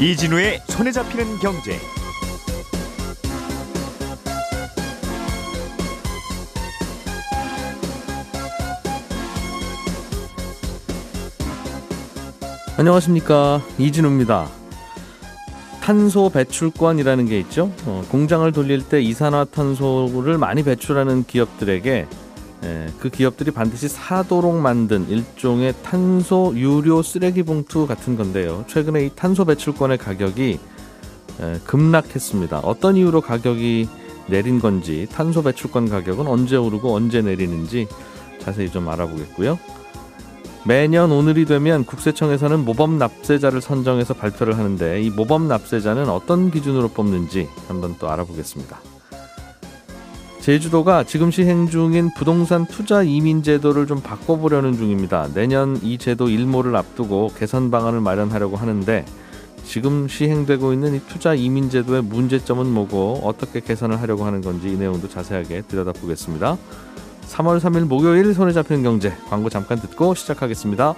이진우의 0.00 0.60
손에 0.66 0.90
잡히는 0.90 1.38
경제. 1.38 1.78
안녕하십니까 12.76 13.62
이진우입니다. 13.78 14.48
탄소 15.80 16.28
배출권이라는 16.28 17.26
게 17.26 17.38
있죠. 17.40 17.70
어, 17.86 18.04
공장을 18.10 18.50
돌릴 18.50 18.88
때 18.88 19.00
이산화탄소를 19.00 20.38
많이 20.38 20.64
배출하는 20.64 21.24
기업들에게 21.24 22.08
예, 22.64 22.86
그 22.98 23.10
기업들이 23.10 23.50
반드시 23.50 23.88
사도록 23.88 24.54
만든 24.56 25.08
일종의 25.08 25.74
탄소 25.82 26.52
유료 26.56 27.02
쓰레기 27.02 27.42
봉투 27.42 27.86
같은 27.86 28.16
건데요. 28.16 28.64
최근에 28.68 29.06
이 29.06 29.10
탄소 29.14 29.44
배출권의 29.44 29.98
가격이 29.98 30.58
예, 31.40 31.60
급락했습니다. 31.64 32.60
어떤 32.60 32.96
이유로 32.96 33.20
가격이 33.20 33.88
내린 34.28 34.60
건지, 34.60 35.06
탄소 35.12 35.42
배출권 35.42 35.90
가격은 35.90 36.26
언제 36.26 36.56
오르고 36.56 36.94
언제 36.94 37.20
내리는지 37.20 37.86
자세히 38.38 38.70
좀 38.70 38.88
알아보겠고요. 38.88 39.58
매년 40.66 41.12
오늘이 41.12 41.44
되면 41.44 41.84
국세청에서는 41.84 42.64
모범 42.64 42.98
납세자를 42.98 43.60
선정해서 43.60 44.14
발표를 44.14 44.56
하는데 44.56 45.02
이 45.02 45.10
모범 45.10 45.46
납세자는 45.46 46.08
어떤 46.08 46.50
기준으로 46.50 46.88
뽑는지 46.88 47.48
한번 47.68 47.96
또 47.98 48.08
알아보겠습니다. 48.08 48.93
제주도가 50.44 51.04
지금 51.04 51.30
시행 51.30 51.66
중인 51.68 52.10
부동산 52.14 52.66
투자 52.66 53.02
이민 53.02 53.42
제도를 53.42 53.86
좀 53.86 54.02
바꿔보려는 54.02 54.74
중입니다. 54.74 55.28
내년 55.32 55.78
이 55.82 55.96
제도 55.96 56.28
일모를 56.28 56.76
앞두고 56.76 57.30
개선 57.34 57.70
방안을 57.70 58.02
마련하려고 58.02 58.58
하는데 58.58 59.06
지금 59.64 60.06
시행되고 60.06 60.74
있는 60.74 60.96
이 60.96 61.00
투자 61.08 61.32
이민 61.32 61.70
제도의 61.70 62.02
문제점은 62.02 62.66
뭐고 62.66 63.22
어떻게 63.24 63.60
개선을 63.60 64.02
하려고 64.02 64.26
하는 64.26 64.42
건지 64.42 64.68
이 64.68 64.76
내용도 64.76 65.08
자세하게 65.08 65.62
들여다보겠습니다. 65.62 66.58
3월 67.22 67.58
3일 67.58 67.86
목요일 67.86 68.34
손에 68.34 68.52
잡히는 68.52 68.82
경제 68.82 69.14
광고 69.30 69.48
잠깐 69.48 69.80
듣고 69.80 70.14
시작하겠습니다. 70.14 70.94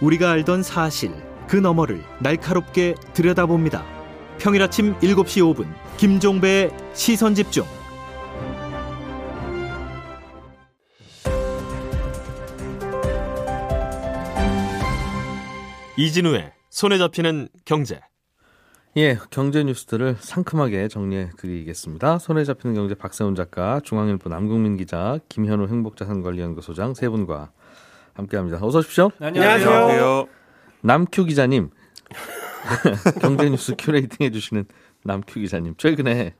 우리가 0.00 0.30
알던 0.30 0.62
사실 0.62 1.12
그 1.48 1.56
너머를 1.56 2.02
날카롭게 2.20 2.94
들여다봅니다. 3.12 3.97
평일 4.38 4.62
아침 4.62 4.94
7시 5.00 5.42
5분 5.54 5.66
김종배의 5.96 6.70
시선 6.94 7.34
집중. 7.34 7.64
이진우의 15.96 16.52
손에 16.70 16.98
잡히는 16.98 17.48
경제. 17.64 18.00
예, 18.96 19.18
경제 19.30 19.64
뉴스들을 19.64 20.16
상큼하게 20.20 20.86
정리해 20.86 21.30
드리겠습니다. 21.36 22.18
손에 22.18 22.44
잡히는 22.44 22.76
경제 22.76 22.94
박세훈 22.94 23.34
작가, 23.34 23.80
중앙일보 23.80 24.28
남국민 24.28 24.76
기자, 24.76 25.18
김현우 25.28 25.66
행복자산관리연구소장 25.66 26.94
세 26.94 27.08
분과 27.08 27.50
함께합니다. 28.14 28.64
어서 28.64 28.78
오십시오. 28.78 29.10
안녕하세요. 29.20 30.26
남큐 30.82 31.24
기자님, 31.24 31.70
경제 33.20 33.48
뉴스 33.48 33.74
curating 33.78 34.26
해주시는 34.26 34.64
남큐 35.04 35.40
기자님, 35.40 35.74
최근에 35.78 36.34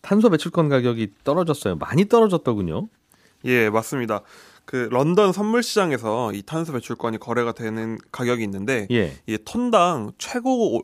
탄소 0.00 0.30
배출권 0.30 0.68
가격이 0.68 1.12
떨어졌어요. 1.24 1.76
많이 1.76 2.06
떨어졌더군요. 2.06 2.88
예, 3.44 3.70
맞습니다. 3.70 4.22
그 4.64 4.88
런던 4.90 5.32
선물 5.32 5.62
시장에서 5.62 6.32
이 6.32 6.42
탄소 6.42 6.72
배출권이 6.72 7.18
거래가 7.18 7.52
되는 7.52 7.98
가격이 8.12 8.42
있는데 8.44 8.86
예, 8.90 9.12
이게 9.26 9.38
톤당 9.44 10.12
최고 10.18 10.80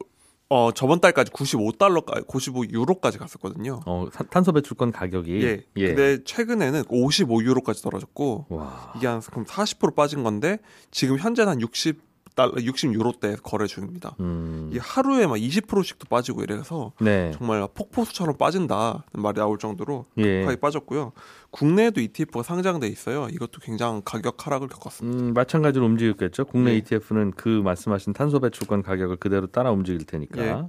어 0.50 0.72
저번 0.72 1.00
달까지 1.00 1.30
95달러까지 1.30 2.26
95 2.26 2.64
유로까지 2.70 3.18
갔었거든요. 3.18 3.80
어, 3.86 4.08
타- 4.12 4.24
탄소 4.24 4.52
배출권 4.52 4.92
가격이 4.92 5.42
예. 5.76 5.86
근데 5.88 6.24
최근에는 6.24 6.84
55 6.88 7.42
유로까지 7.44 7.82
떨어졌고 7.82 8.46
와, 8.48 8.92
이게 8.96 9.06
한 9.06 9.20
그럼 9.20 9.44
40% 9.44 9.94
빠진 9.94 10.22
건데 10.24 10.58
지금 10.90 11.18
현재는 11.18 11.52
한 11.52 11.60
60 11.60 12.07
달러 12.38 12.52
60 12.56 12.94
유로대 12.94 13.34
거래 13.42 13.66
중입니다. 13.66 14.14
음, 14.20 14.68
이게 14.70 14.78
하루에 14.80 15.26
막 15.26 15.34
20%씩도 15.34 16.06
빠지고 16.08 16.44
이래서 16.44 16.92
네, 17.00 17.32
정말 17.32 17.66
폭포수처럼 17.74 18.36
빠진다는 18.36 19.00
말이 19.14 19.38
나올 19.38 19.58
정도로 19.58 20.06
예. 20.18 20.42
급하게 20.42 20.60
빠졌고요. 20.60 21.10
국내에도 21.50 22.00
ETF가 22.00 22.44
상장돼 22.44 22.86
있어요. 22.86 23.26
이것도 23.32 23.60
굉장히 23.60 24.02
가격 24.04 24.46
하락을 24.46 24.68
겪었습니다. 24.68 25.20
음, 25.20 25.34
마찬가지로 25.34 25.84
움직였겠죠. 25.84 26.44
국내 26.44 26.74
예. 26.74 26.76
ETF는 26.76 27.32
그 27.32 27.48
말씀하신 27.48 28.12
탄소 28.12 28.38
배출권 28.38 28.84
가격을 28.84 29.16
그대로 29.16 29.48
따라 29.48 29.72
움직일 29.72 30.06
테니까. 30.06 30.46
예. 30.46 30.62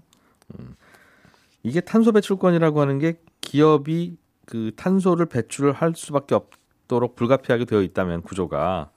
음. 0.58 0.76
이게 1.62 1.82
탄소 1.82 2.12
배출권이라고 2.12 2.82
하는 2.82 2.98
게 2.98 3.20
기업이 3.42 4.18
그 4.48 4.72
탄소를 4.76 5.28
배출을 5.28 5.74
할 5.74 5.94
수밖에 5.96 6.34
없도록 6.34 7.16
불가피하게 7.16 7.66
되어 7.66 7.84
있다면 7.84 8.24
구조가 8.24 8.90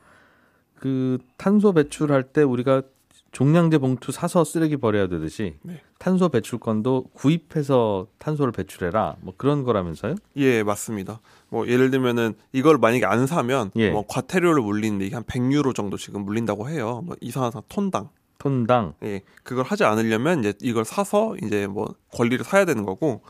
그 0.82 1.19
탄소 1.37 1.72
배출할 1.72 2.25
때 2.25 2.43
우리가 2.43 2.82
종량제 3.31 3.78
봉투 3.78 4.10
사서 4.10 4.43
쓰레기 4.43 4.76
버려야 4.76 5.06
되듯이 5.06 5.54
네. 5.62 5.81
탄소 6.00 6.28
배출권도 6.28 7.10
구입해서 7.12 8.09
탄소를 8.19 8.50
배출해라 8.50 9.15
뭐 9.21 9.32
그런 9.37 9.62
거라면서요? 9.62 10.16
예, 10.38 10.65
맞습니다. 10.65 11.21
뭐 11.50 11.69
예를 11.69 11.92
들면은 11.92 12.34
이걸 12.53 12.78
만약에 12.78 13.06
안 13.06 13.28
사면 13.28 13.71
예. 13.76 13.91
뭐 13.91 14.04
과태료를 14.09 14.60
물리는데 14.60 15.06
이게 15.06 15.15
한 15.15 15.22
100유로 15.22 15.72
정도 15.72 15.97
지금 15.97 16.25
물린다고 16.25 16.69
해요. 16.69 17.03
뭐 17.04 17.15
이산화탄 17.21 17.62
톤당. 17.69 18.09
톤당 18.38 18.94
예. 19.04 19.22
그걸 19.44 19.65
하지 19.65 19.84
않으려면 19.84 20.41
이제 20.41 20.54
이걸 20.60 20.84
사서 20.84 21.37
이제 21.44 21.69
뭐 21.69 21.94
권리를 22.12 22.44
사야 22.44 22.65
되는 22.65 22.82
거고 22.84 23.22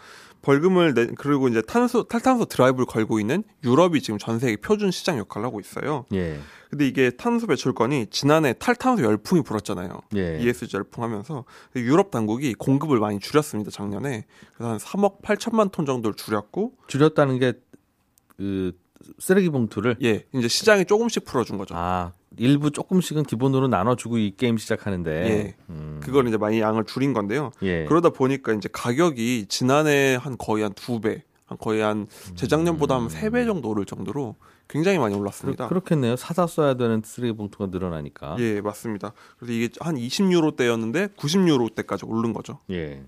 벌금을 0.42 0.94
내 0.94 1.06
그리고 1.16 1.48
이제 1.48 1.62
탄소 1.62 2.02
탈탄소 2.02 2.46
드라이브를 2.46 2.84
걸고 2.86 3.20
있는 3.20 3.44
유럽이 3.64 4.00
지금 4.02 4.18
전 4.18 4.38
세계 4.38 4.56
표준 4.56 4.90
시장 4.90 5.18
역할을 5.18 5.46
하고 5.46 5.60
있어요. 5.60 6.04
예. 6.12 6.38
근데 6.68 6.86
이게 6.86 7.10
탄소 7.10 7.46
배출권이 7.46 8.06
지난해 8.10 8.54
탈탄소 8.58 9.04
열풍이 9.04 9.42
불었잖아요. 9.42 10.00
예. 10.16 10.38
ESG 10.40 10.76
열풍하면서 10.76 11.44
유럽 11.76 12.10
당국이 12.10 12.54
공급을 12.54 12.98
많이 12.98 13.20
줄였습니다 13.20 13.70
작년에 13.70 14.24
그래서 14.54 14.72
한 14.72 14.78
3억 14.78 15.22
8천만 15.22 15.70
톤 15.70 15.86
정도를 15.86 16.14
줄였고 16.14 16.72
줄였다는 16.88 17.38
게그 17.38 18.72
쓰레기 19.18 19.48
봉투를 19.48 19.96
예 20.02 20.26
이제 20.32 20.48
시장이 20.48 20.84
조금씩 20.84 21.24
풀어준 21.24 21.58
거죠. 21.58 21.74
아 21.76 22.12
일부 22.36 22.70
조금씩은 22.70 23.24
기본으로 23.24 23.68
나눠주고 23.68 24.18
이 24.18 24.32
게임 24.36 24.56
시작하는데 24.58 25.10
예. 25.10 25.54
음, 25.70 26.00
그걸 26.02 26.26
이제 26.28 26.36
많이 26.36 26.60
양을 26.60 26.84
줄인 26.84 27.12
건데요. 27.12 27.50
예. 27.62 27.84
그러다 27.86 28.10
보니까 28.10 28.52
이제 28.52 28.68
가격이 28.72 29.46
지난해 29.48 30.16
한 30.20 30.36
거의 30.38 30.62
한 30.62 30.72
두 30.74 31.00
배, 31.00 31.22
한 31.46 31.58
거의 31.58 31.80
한 31.82 32.06
재작년보다 32.34 32.94
한 32.96 33.08
세 33.08 33.30
배 33.30 33.44
정도 33.44 33.68
오를 33.70 33.84
정도로 33.84 34.36
굉장히 34.68 34.98
많이 34.98 35.14
올랐습니다. 35.14 35.68
그렇, 35.68 35.80
겠네요 35.80 36.16
사다 36.16 36.46
써야 36.46 36.74
되는 36.74 37.02
쓰레기 37.04 37.34
봉투가 37.34 37.66
늘어나니까. 37.66 38.36
예, 38.38 38.60
맞습니다. 38.62 39.12
그래서 39.38 39.52
이게 39.52 39.68
한 39.80 39.96
20유로 39.96 40.56
대였는데 40.56 41.08
90유로 41.08 41.74
대까지 41.74 42.06
오른 42.06 42.32
거죠. 42.32 42.60
예. 42.70 43.02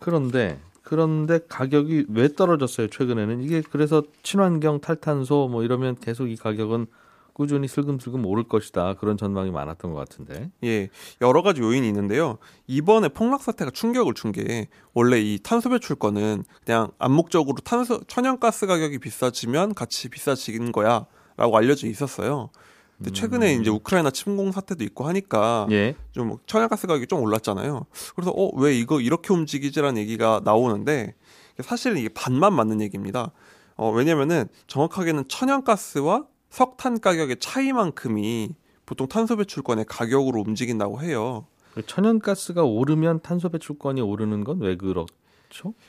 그런데 0.00 0.60
그런데 0.82 1.38
가격이 1.48 2.06
왜 2.10 2.28
떨어졌어요 2.28 2.88
최근에는 2.88 3.40
이게 3.42 3.62
그래서 3.70 4.02
친환경 4.22 4.80
탈탄소 4.80 5.48
뭐 5.50 5.62
이러면 5.62 5.96
계속 5.96 6.28
이 6.28 6.36
가격은 6.36 6.86
꾸준히 7.32 7.66
슬금슬금 7.68 8.26
오를 8.26 8.44
것이다 8.44 8.94
그런 8.94 9.16
전망이 9.16 9.50
많았던 9.50 9.92
것 9.92 9.98
같은데. 9.98 10.50
예, 10.64 10.88
여러 11.20 11.42
가지 11.42 11.60
요인이 11.62 11.86
있는데요. 11.88 12.38
이번에 12.66 13.08
폭락 13.08 13.42
사태가 13.42 13.70
충격을 13.70 14.14
준 14.14 14.32
게 14.32 14.68
원래 14.94 15.20
이 15.20 15.38
탄소 15.42 15.68
배출권은 15.70 16.44
그냥 16.64 16.90
암묵적으로 16.98 17.56
탄소 17.64 18.02
천연가스 18.04 18.66
가격이 18.66 18.98
비싸지면 18.98 19.74
같이 19.74 20.08
비싸지는 20.08 20.72
거야라고 20.72 21.56
알려져 21.56 21.86
있었어요. 21.86 22.50
근데 22.98 23.10
최근에 23.12 23.54
이제 23.54 23.68
우크라이나 23.70 24.10
침공 24.10 24.52
사태도 24.52 24.84
있고 24.84 25.04
하니까 25.08 25.66
예. 25.72 25.96
좀 26.12 26.36
천연가스 26.46 26.86
가격이 26.86 27.08
좀 27.08 27.20
올랐잖아요. 27.20 27.86
그래서 28.14 28.30
어 28.30 28.50
왜 28.56 28.76
이거 28.78 29.00
이렇게 29.00 29.32
움직이지라는 29.34 30.00
얘기가 30.00 30.40
나오는데 30.44 31.14
사실은 31.60 31.96
이게 31.98 32.08
반만 32.08 32.54
맞는 32.54 32.80
얘기입니다. 32.80 33.32
어 33.76 33.90
왜냐면은 33.90 34.46
정확하게는 34.66 35.28
천연가스와 35.28 36.24
석탄 36.56 37.00
가격의 37.00 37.38
차이만큼이 37.40 38.50
보통 38.84 39.08
탄소 39.08 39.36
배출권의 39.36 39.86
가격으로 39.88 40.40
움직인다고 40.46 41.00
해요. 41.00 41.46
천연가스가 41.86 42.62
오르면 42.62 43.20
탄소 43.22 43.48
배출권이 43.48 44.02
오르는 44.02 44.44
건 44.44 44.60
왜 44.60 44.76
그렇죠? 44.76 45.06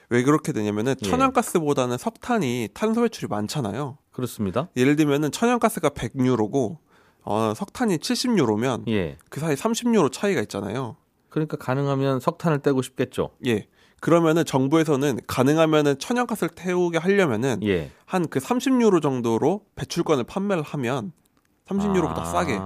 왜 0.09 0.23
그렇게 0.23 0.53
되냐면은 0.53 0.95
예. 1.03 1.09
천연가스보다는 1.09 1.97
석탄이 1.97 2.69
탄소 2.73 3.01
배출이 3.01 3.27
많잖아요. 3.27 3.97
그렇습니다. 4.13 4.69
예를 4.77 4.95
들면은 4.95 5.31
천연가스가 5.31 5.89
100유로고 5.89 6.77
어, 7.25 7.53
석탄이 7.53 7.97
70유로면 7.97 8.87
예. 8.87 9.17
그 9.29 9.41
사이 9.41 9.55
30유로 9.55 10.13
차이가 10.13 10.39
있잖아요. 10.43 10.95
그러니까 11.27 11.57
가능하면 11.57 12.21
석탄을 12.21 12.59
떼고 12.59 12.81
싶겠죠. 12.81 13.31
예. 13.47 13.67
그러면은 14.03 14.43
정부에서는 14.43 15.19
가능하면은 15.27 15.97
천연가스를 15.97 16.49
태우게 16.55 16.97
하려면은 16.97 17.63
예. 17.63 17.89
한그 18.05 18.39
30유로 18.39 19.01
정도로 19.01 19.63
배출권을 19.75 20.25
판매를 20.25 20.61
하면 20.61 21.13
30유로보다 21.69 22.17
아, 22.17 22.25
싸게. 22.25 22.59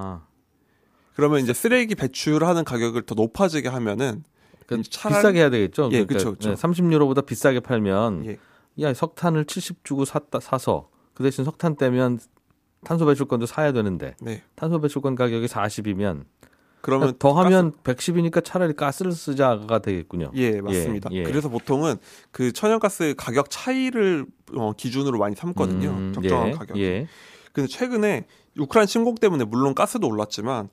그러면 1.13 1.41
이제 1.41 1.53
쓰레기 1.53 1.93
배출하는 1.93 2.63
가격을 2.63 3.03
더 3.03 3.13
높아지게 3.13 3.69
하면은 3.69 4.23
그 4.65 4.81
차라리- 4.81 5.13
비싸게 5.19 5.39
해야 5.39 5.51
되겠죠. 5.51 5.89
예, 5.91 6.05
그쵸, 6.05 6.31
그쵸. 6.31 6.53
30유로보다 6.55 7.23
비싸게 7.23 7.59
팔면 7.59 8.25
예. 8.25 8.37
야 8.81 8.91
석탄을 8.91 9.45
70 9.45 9.85
주고 9.85 10.05
샀다 10.05 10.39
사서 10.39 10.89
그 11.13 11.21
대신 11.21 11.45
석탄 11.45 11.75
떼면 11.75 12.17
탄소 12.83 13.05
배출권도 13.05 13.45
사야 13.45 13.73
되는데 13.73 14.15
네. 14.21 14.41
탄소 14.55 14.81
배출권 14.81 15.13
가격이 15.13 15.45
40이면 15.45 16.23
그러면 16.81 17.13
더 17.19 17.33
하면 17.33 17.73
110이니까 17.83 18.43
차라리 18.43 18.73
가스를 18.73 19.11
쓰자가 19.11 19.79
되겠군요. 19.79 20.31
예, 20.35 20.61
맞습니다. 20.61 21.09
예. 21.11 21.23
그래서 21.23 21.49
보통은 21.49 21.97
그 22.31 22.51
천연가스 22.53 23.15
가격 23.17 23.49
차이를 23.49 24.25
어, 24.55 24.73
기준으로 24.73 25.17
많이 25.17 25.35
삼거든요. 25.35 25.89
음, 25.89 26.13
적정한 26.13 26.47
예, 26.47 26.51
가격. 26.51 26.77
예. 26.77 27.07
근데 27.51 27.67
최근에 27.67 28.25
우크라이나 28.57 28.85
침공 28.85 29.15
때문에 29.15 29.43
물론 29.43 29.73
가스도 29.75 30.07
올랐지만 30.07 30.69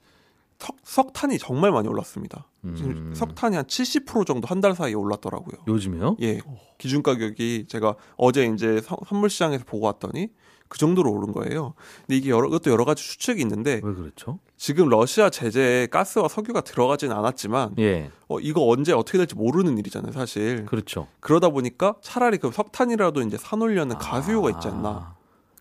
석, 0.59 0.77
석탄이 0.85 1.39
정말 1.39 1.73
많이 1.73 1.89
올랐습니다. 1.89 2.49
음. 2.65 3.13
석탄이 3.15 3.57
한 3.57 3.65
70% 3.65 4.25
정도 4.27 4.47
한 4.47 4.61
달 4.61 4.75
사이에 4.75 4.95
올랐더라고요. 4.95 5.63
요즘에요? 5.67 6.17
예. 6.23 6.41
기준 6.79 7.03
가격이 7.03 7.67
제가 7.69 7.97
어제 8.17 8.45
이제 8.47 8.81
서- 8.81 8.99
선물 9.09 9.31
시장에서 9.31 9.65
보고 9.65 9.87
왔더니 9.87 10.29
그 10.69 10.79
정도로 10.79 11.13
오른 11.13 11.33
거예요. 11.33 11.75
근데 12.07 12.17
이게 12.17 12.31
여러 12.31 12.49
것도 12.49 12.71
여러 12.71 12.85
가지 12.85 13.03
추측이 13.03 13.41
있는데 13.43 13.81
왜 13.85 13.93
그렇죠? 13.95 14.39
지금 14.65 14.89
러시아 14.89 15.29
제재에 15.29 15.89
가스와 15.89 16.27
석유가 16.27 16.63
들어가지는 16.63 17.15
않았지만 17.15 17.75
예, 17.81 18.11
어, 18.29 18.41
이거 18.41 18.67
언제 18.67 18.95
어떻게 18.95 19.19
될지 19.19 19.35
모르는 19.35 19.77
일이잖아요, 19.77 20.13
사실. 20.13 20.65
그렇죠. 20.65 21.07
그러다 21.21 21.51
보니까 21.51 21.97
차라리 22.01 22.39
그 22.39 22.51
석탄이라도 22.51 23.21
이제 23.21 23.37
사놓으려는 23.37 23.99
가수요가 23.99 24.49
있지 24.49 24.69
않나라는 24.69 25.05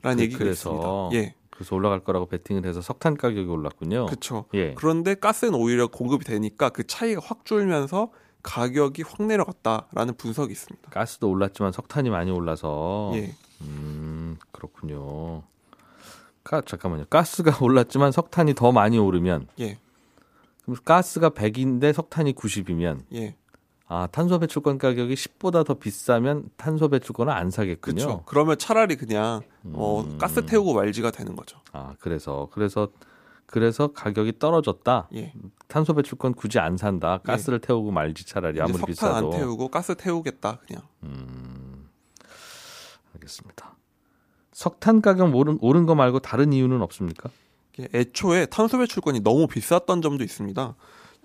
그- 0.03 0.19
얘기가 0.21 0.37
그래서 0.39 0.69
있습니다. 0.69 1.09
예, 1.15 1.35
그래서 1.49 1.75
올라갈 1.75 1.99
거라고 1.99 2.27
베팅을 2.27 2.65
해서 2.65 2.79
석탄 2.79 3.17
가격이 3.17 3.49
올랐군요. 3.49 4.05
그렇죠. 4.05 4.45
예. 4.53 4.73
그런데 4.75 5.15
가스는 5.15 5.53
오히려 5.55 5.87
공급이 5.87 6.23
되니까 6.23 6.69
그 6.69 6.87
차이가 6.87 7.19
확 7.25 7.43
줄면서 7.43 8.09
가격이 8.41 9.01
확 9.01 9.21
내려갔다라는 9.21 10.13
분석이 10.15 10.53
있습니다. 10.53 10.89
가스도 10.91 11.29
올랐지만 11.29 11.73
석탄이 11.73 12.09
많이 12.09 12.31
올라서 12.31 13.11
예, 13.15 13.33
음, 13.63 14.37
그렇군요. 14.53 15.43
가, 16.43 16.61
잠깐만요. 16.61 17.05
가스가 17.09 17.57
올랐지만 17.63 18.11
석탄이 18.11 18.53
더 18.55 18.71
많이 18.71 18.97
오르면 18.97 19.47
예, 19.59 19.77
그럼 20.63 20.77
가스가 20.83 21.29
100인데 21.31 21.93
석탄이 21.93 22.33
90이면 22.35 23.01
예, 23.13 23.35
아, 23.87 24.07
탄소 24.11 24.39
배출권 24.39 24.77
가격이 24.77 25.13
10보다 25.13 25.65
더 25.65 25.75
비싸면 25.75 26.49
탄소 26.57 26.89
배출권을 26.89 27.31
안 27.31 27.49
사겠군요. 27.51 27.95
그렇죠. 27.95 28.23
그러면 28.25 28.57
차라리 28.57 28.95
그냥 28.95 29.41
어, 29.73 30.01
음. 30.01 30.17
가스 30.17 30.45
태우고 30.45 30.73
말지가 30.73 31.11
되는 31.11 31.35
거죠. 31.35 31.59
아, 31.71 31.95
그래서 31.99 32.49
그래서 32.51 32.89
그래서 33.45 33.87
가격이 33.93 34.39
떨어졌다. 34.39 35.09
예, 35.15 35.33
탄소 35.67 35.93
배출권 35.93 36.33
굳이 36.33 36.59
안 36.59 36.75
산다. 36.75 37.19
가스를 37.23 37.59
태우고 37.59 37.91
말지 37.91 38.25
차라리 38.25 38.59
아무리 38.59 38.73
석탄 38.79 38.87
비싸도. 38.87 39.15
안 39.15 39.29
태우고 39.39 39.67
가스 39.69 39.95
태우겠다 39.95 40.59
그냥. 40.65 40.81
알겠습니다. 43.15 43.72
석탄 44.53 45.01
가격 45.01 45.35
오른, 45.35 45.57
오른 45.61 45.85
거 45.85 45.95
말고 45.95 46.19
다른 46.19 46.53
이유는 46.53 46.81
없습니까? 46.81 47.29
애초에 47.93 48.45
탄소 48.45 48.77
배출권이 48.77 49.21
너무 49.21 49.47
비쌌던 49.47 50.01
점도 50.01 50.23
있습니다. 50.23 50.75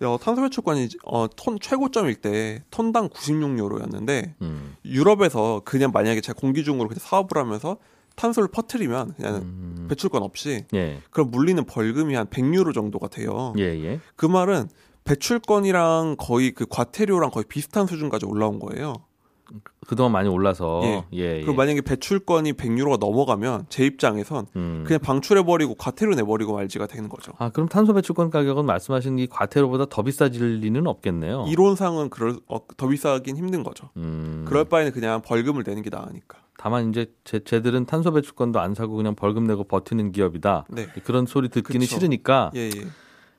어, 0.03 0.19
탄소 0.21 0.43
배출권이 0.43 0.89
어, 1.05 1.27
톤 1.37 1.59
최고점일 1.61 2.17
때 2.17 2.63
톤당 2.71 3.09
96유로였는데 3.11 4.35
음. 4.43 4.77
유럽에서 4.85 5.63
그냥 5.65 5.91
만약에 5.93 6.21
제가 6.21 6.39
공기 6.39 6.65
중으로 6.65 6.89
그냥 6.89 7.01
사업을 7.01 7.37
하면서 7.37 7.79
탄소를 8.15 8.49
퍼트리면 8.49 9.15
그냥 9.15 9.35
음. 9.37 9.87
배출권 9.89 10.23
없이 10.23 10.65
예. 10.75 11.01
그럼 11.11 11.31
물리는 11.31 11.63
벌금이 11.65 12.15
한 12.15 12.27
100유로 12.27 12.75
정도가 12.75 13.09
돼요. 13.09 13.53
예, 13.59 13.63
예. 13.63 14.01
그 14.17 14.27
말은 14.27 14.69
배출권이랑 15.05 16.17
거의 16.19 16.51
그 16.51 16.67
과태료랑 16.69 17.31
거의 17.31 17.45
비슷한 17.49 17.87
수준까지 17.87 18.27
올라온 18.27 18.59
거예요. 18.59 18.95
그동안 19.87 20.13
많이 20.13 20.29
올라서 20.29 20.81
예. 20.85 21.05
예. 21.15 21.39
예. 21.39 21.41
그럼 21.43 21.57
만약에 21.57 21.81
배출권이 21.81 22.53
100유로가 22.53 22.99
넘어가면 22.99 23.67
제 23.69 23.87
입장에선 23.87 24.47
음. 24.57 24.85
그냥 24.87 25.01
방출해 25.01 25.45
버리고 25.45 25.75
과태료 25.75 26.15
내 26.15 26.23
버리고 26.23 26.55
말지가 26.55 26.87
되는 26.87 27.09
거죠. 27.09 27.33
아, 27.39 27.49
그럼 27.51 27.69
탄소 27.69 27.95
배출권 27.95 28.31
가격은 28.31 28.67
말씀하신 28.67 29.19
이 29.19 29.27
과태료보다 29.27 29.87
더 29.87 30.03
비싸질 30.03 30.61
리는 30.61 30.87
없겠네요. 30.87 31.47
이론상은 31.49 32.11
그럴 32.11 32.39
어, 32.49 32.59
더 32.77 32.89
비싸긴 32.89 33.37
힘든 33.37 33.63
거죠. 33.63 33.89
음. 33.97 34.45
그럴 34.47 34.65
바에는 34.65 34.93
그냥 34.93 35.23
벌금을 35.23 35.65
내는 35.67 35.83
게 35.83 35.91
나으니까. 35.91 36.39
다만 36.59 36.91
이제 36.91 37.07
제, 37.25 37.39
쟤들은 37.39 37.87
탄소 37.87 38.13
배출권도 38.13 38.59
안 38.61 38.75
사고 38.75 38.97
그냥 38.97 39.15
벌금 39.15 39.45
내고 39.45 39.65
버티는 39.65 40.13
기업이다. 40.13 40.67
네. 40.69 40.87
그런 41.05 41.25
소리 41.25 41.49
듣기는 41.49 41.81
그쵸. 41.81 41.95
싫으니까 41.95 42.51
예, 42.57 42.67
예. 42.67 42.87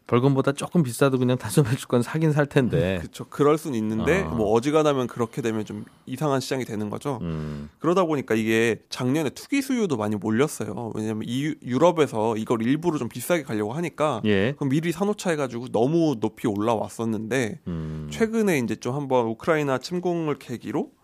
벌금보다 0.09 0.53
조금 0.53 0.81
비싸도 0.81 1.19
그냥 1.19 1.37
탄소 1.37 1.61
배출권 1.61 2.01
사긴 2.01 2.31
살 2.31 2.47
텐데. 2.47 2.97
그렇죠. 3.01 3.25
그럴 3.25 3.59
수는 3.59 3.77
있는데 3.77 4.23
아. 4.23 4.29
뭐 4.29 4.51
어지간하면 4.53 5.05
그렇게 5.05 5.43
되면 5.43 5.65
좀 5.65 5.85
이상한 6.07 6.39
시장이 6.39 6.65
되는 6.65 6.89
거죠. 6.89 7.19
음. 7.21 7.69
그러다 7.77 8.05
보니까 8.05 8.33
이게 8.33 8.81
작년에 8.89 9.29
투기 9.29 9.61
수요도 9.61 9.97
많이 9.97 10.15
몰렸어요. 10.15 10.93
왜냐면 10.95 11.23
이 11.27 11.53
유럽에서 11.63 12.37
이걸 12.37 12.63
일부러 12.63 12.97
좀 12.97 13.07
비싸게 13.07 13.43
가려고 13.43 13.73
하니까 13.73 14.21
예. 14.25 14.53
그럼 14.53 14.69
미리 14.69 14.91
사놓자 14.91 15.29
해가지고 15.29 15.67
너무 15.67 16.15
높이 16.19 16.47
올라왔었는데 16.47 17.59
음. 17.67 18.07
최근에 18.11 18.57
이제 18.57 18.75
좀 18.75 18.95
한번 18.95 19.27
우크라이나 19.27 19.77
침공을 19.77 20.39
계기로 20.39 20.79
어, 20.79 20.98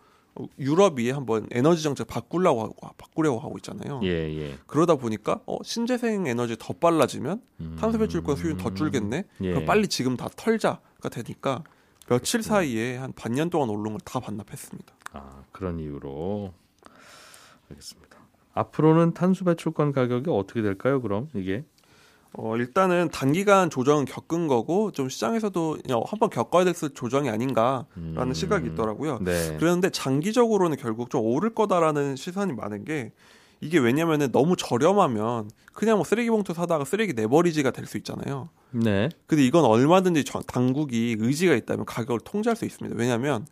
유럽이 0.59 1.11
한번 1.11 1.47
에너지 1.51 1.81
정책 1.83 2.07
바꾸려고 2.07 2.61
하고 2.61 2.75
바꾸려고 2.97 3.39
하고 3.39 3.57
있잖아요. 3.57 4.01
예, 4.03 4.09
예. 4.09 4.57
그러다 4.67 4.95
보니까 4.95 5.39
어, 5.45 5.57
신재생 5.63 6.27
에너지 6.27 6.55
더 6.59 6.73
빨라지면 6.73 7.41
음. 7.61 7.77
탄소 7.79 7.97
배출권 7.97 8.35
수요는 8.35 8.57
더 8.57 8.73
줄겠네. 8.73 9.23
예. 9.41 9.49
그럼 9.51 9.65
빨리 9.65 9.87
지금 9.87 10.17
다 10.17 10.27
털자가 10.35 11.09
되니까 11.09 11.63
며칠 12.07 12.43
사이에 12.43 12.97
한 12.97 13.13
반년 13.13 13.49
동안 13.49 13.69
오른 13.69 13.91
걸 13.91 13.99
다 14.03 14.19
반납했습니다. 14.19 14.93
아, 15.13 15.43
그런 15.51 15.79
이유로 15.79 16.53
알겠습니다. 17.69 18.17
앞으로는 18.53 19.13
탄소 19.13 19.43
배출권 19.45 19.91
가격이 19.91 20.29
어떻게 20.29 20.61
될까요? 20.61 21.01
그럼 21.01 21.29
이게 21.33 21.63
어, 22.37 22.57
일단은 22.57 23.09
단기간 23.11 23.69
조정은 23.69 24.05
겪은 24.05 24.47
거고 24.47 24.91
좀 24.91 25.07
시장에서도 25.09 25.77
한번 26.05 26.29
겪어야 26.29 26.65
될 26.65 26.73
조정이 26.93 27.29
아닌가라는 27.29 27.85
음. 27.97 28.33
시각이 28.33 28.69
있더라고요. 28.71 29.19
네. 29.21 29.55
그런데 29.59 29.89
장기적으로는 29.89 30.75
결국 30.77 31.09
좀 31.09 31.21
오를 31.25 31.53
거다라는 31.55 32.15
시선이 32.17 32.53
많은 32.53 32.83
게 32.83 33.13
이게 33.61 33.79
왜냐면은 33.79 34.31
너무 34.33 34.55
저렴하면 34.57 35.49
그냥 35.73 35.97
뭐 35.97 36.03
쓰레기 36.03 36.29
봉투 36.29 36.53
사다가 36.53 36.83
쓰레기 36.83 37.13
내버리지가 37.13 37.71
될 37.71 37.85
수 37.87 37.97
있잖아요. 37.97 38.49
네. 38.71 39.07
근데 39.27 39.45
이건 39.45 39.63
얼마든지 39.63 40.25
저- 40.25 40.41
당국이 40.41 41.15
의지가 41.19 41.55
있다면 41.55 41.85
가격을 41.85 42.19
통제할 42.25 42.57
수 42.57 42.65
있습니다. 42.65 42.97
왜냐하면 42.99 43.45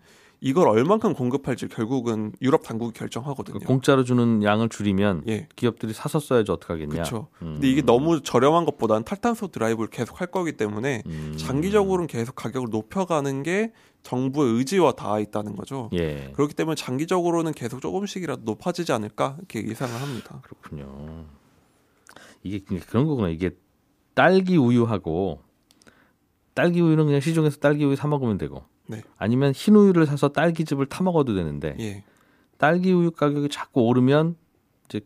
이걸 0.45 0.67
얼만큼 0.67 1.13
공급할지 1.13 1.69
결국은 1.69 2.33
유럽 2.41 2.63
당국이 2.63 2.91
결정하거든요. 2.99 3.59
그 3.59 3.65
공짜로 3.65 4.03
주는 4.03 4.43
양을 4.43 4.67
줄이면 4.67 5.23
예, 5.29 5.47
기업들이 5.55 5.93
사서 5.93 6.19
써야지 6.19 6.51
어떡하겠냐. 6.51 6.91
그렇죠. 6.91 7.27
음. 7.41 7.53
근데 7.53 7.69
이게 7.69 7.81
너무 7.81 8.21
저렴한 8.21 8.65
것보다는 8.65 9.05
탈탄소 9.05 9.47
드라이브를 9.47 9.89
계속 9.89 10.19
할 10.19 10.27
거기 10.27 10.51
때문에 10.51 11.03
음. 11.05 11.35
장기적으로는 11.37 12.07
계속 12.07 12.35
가격을 12.35 12.67
높여가는 12.71 13.41
게 13.43 13.71
정부의 14.03 14.55
의지와 14.57 14.91
닿아 14.91 15.19
있다는 15.19 15.55
거죠. 15.55 15.89
예. 15.93 16.31
그렇기 16.33 16.55
때문에 16.55 16.75
장기적으로는 16.75 17.53
계속 17.53 17.79
조금씩이라도 17.79 18.41
높아지지 18.43 18.91
않을까 18.91 19.37
이렇게 19.37 19.65
예상을 19.65 19.93
합니다. 19.93 20.41
그렇군요. 20.43 21.23
이게 22.43 22.59
그런 22.89 23.07
거구나. 23.07 23.29
이게 23.29 23.51
딸기 24.13 24.57
우유하고 24.57 25.39
딸기 26.53 26.81
우유는 26.81 27.05
그냥 27.05 27.21
시중에서 27.21 27.59
딸기 27.59 27.85
우유 27.85 27.95
사 27.95 28.09
먹으면 28.09 28.37
되고 28.37 28.65
네. 28.87 29.03
아니면 29.17 29.53
흰 29.53 29.75
우유를 29.75 30.05
사서 30.05 30.29
딸기즙을 30.29 30.87
타 30.87 31.03
먹어도 31.03 31.33
되는데 31.33 31.75
예, 31.79 32.03
딸기 32.57 32.91
우유 32.91 33.11
가격이 33.11 33.49
자꾸 33.49 33.81
오르면 33.81 34.35
이제 34.85 35.01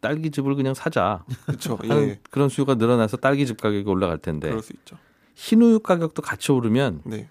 딸기즙을 0.00 0.54
그냥 0.54 0.74
사자 0.74 1.24
그렇죠. 1.46 1.78
예, 1.84 2.18
그런 2.30 2.48
수요가 2.48 2.74
늘어나서 2.74 3.18
딸기즙 3.18 3.60
가격이 3.60 3.88
올라갈 3.88 4.18
텐데 4.18 4.48
그럴 4.48 4.62
수 4.62 4.72
있죠. 4.72 4.96
흰 5.34 5.62
우유 5.62 5.80
가격도 5.80 6.22
같이 6.22 6.52
오르면 6.52 7.02
네, 7.04 7.28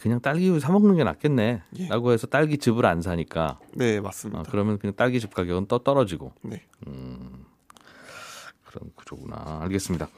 그냥 0.00 0.20
딸기 0.20 0.48
우유 0.50 0.60
사 0.60 0.72
먹는 0.72 0.96
게 0.96 1.04
낫겠네 1.04 1.62
예. 1.78 1.88
라고 1.88 2.12
해서 2.12 2.26
딸기즙을 2.26 2.84
안 2.86 3.02
사니까 3.02 3.60
네 3.74 3.98
어, 3.98 4.02
맞습니다. 4.02 4.42
그러면 4.50 4.78
그냥 4.78 4.94
딸기즙 4.96 5.32
가격은 5.32 5.66
또 5.66 5.78
떨어지고 5.78 6.32
네. 6.42 6.66
그런 8.64 8.90
구조구나. 8.94 9.60
알겠습니다. 9.62 10.08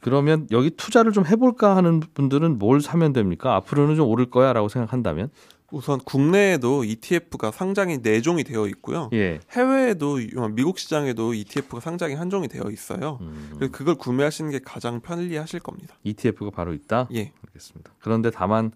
그러면 0.00 0.46
여기 0.50 0.70
투자를 0.70 1.12
좀 1.12 1.26
해볼까 1.26 1.76
하는 1.76 2.00
분들은 2.00 2.58
뭘 2.58 2.80
사면 2.80 3.12
됩니까? 3.12 3.54
앞으로는 3.56 3.96
좀 3.96 4.08
오를 4.08 4.30
거야라고 4.30 4.68
생각한다면? 4.68 5.30
우선 5.70 5.98
국내에도 5.98 6.82
ETF가 6.82 7.50
상장이 7.50 7.98
4종이 7.98 8.46
되어 8.46 8.66
있고요. 8.68 9.10
예. 9.12 9.40
해외에도 9.50 10.18
미국 10.52 10.78
시장에도 10.78 11.34
ETF가 11.34 11.80
상장이 11.80 12.14
한 12.14 12.30
종이 12.30 12.48
되어 12.48 12.70
있어요. 12.70 13.18
음, 13.20 13.50
그래서 13.56 13.70
그걸 13.70 13.94
구매하시는 13.96 14.50
게 14.50 14.60
가장 14.60 15.00
편리하실 15.00 15.60
겁니다. 15.60 15.94
ETF가 16.04 16.50
바로 16.50 16.72
있다. 16.72 17.08
예. 17.14 17.32
알겠습니다. 17.46 17.92
그런데 18.00 18.30
다만 18.30 18.72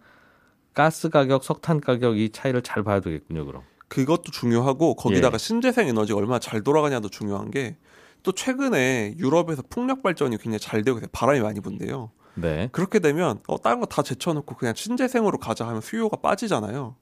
가스 0.74 1.08
가격, 1.08 1.44
석탄 1.44 1.80
가격 1.80 2.18
이 2.18 2.30
차이를 2.30 2.62
잘 2.62 2.82
봐야 2.82 3.00
되겠군요. 3.00 3.46
그럼. 3.46 3.62
그것도 3.88 4.30
중요하고 4.32 4.94
거기다가 4.94 5.34
예. 5.34 5.38
신재생 5.38 5.88
에너지가 5.88 6.18
얼마나 6.18 6.38
잘 6.38 6.62
돌아가냐도 6.62 7.08
중요한 7.08 7.50
게 7.50 7.76
또 8.22 8.32
최근에 8.32 9.14
유럽에서 9.18 9.62
풍력 9.68 10.02
발전이 10.02 10.36
굉장히 10.38 10.58
잘 10.60 10.82
되고. 10.82 11.00
바람이 11.12 11.40
많이 11.40 11.60
분대요. 11.60 12.10
네. 12.34 12.68
그렇게 12.72 12.98
되면 12.98 13.40
어, 13.48 13.58
다른 13.60 13.80
거 13.80 13.86
다 13.86 14.02
제쳐놓고 14.02 14.56
그냥 14.56 14.74
신재생으로 14.74 15.38
가자 15.38 15.66
하면 15.68 15.80
수요가 15.80 16.16
빠지잖아요. 16.16 16.96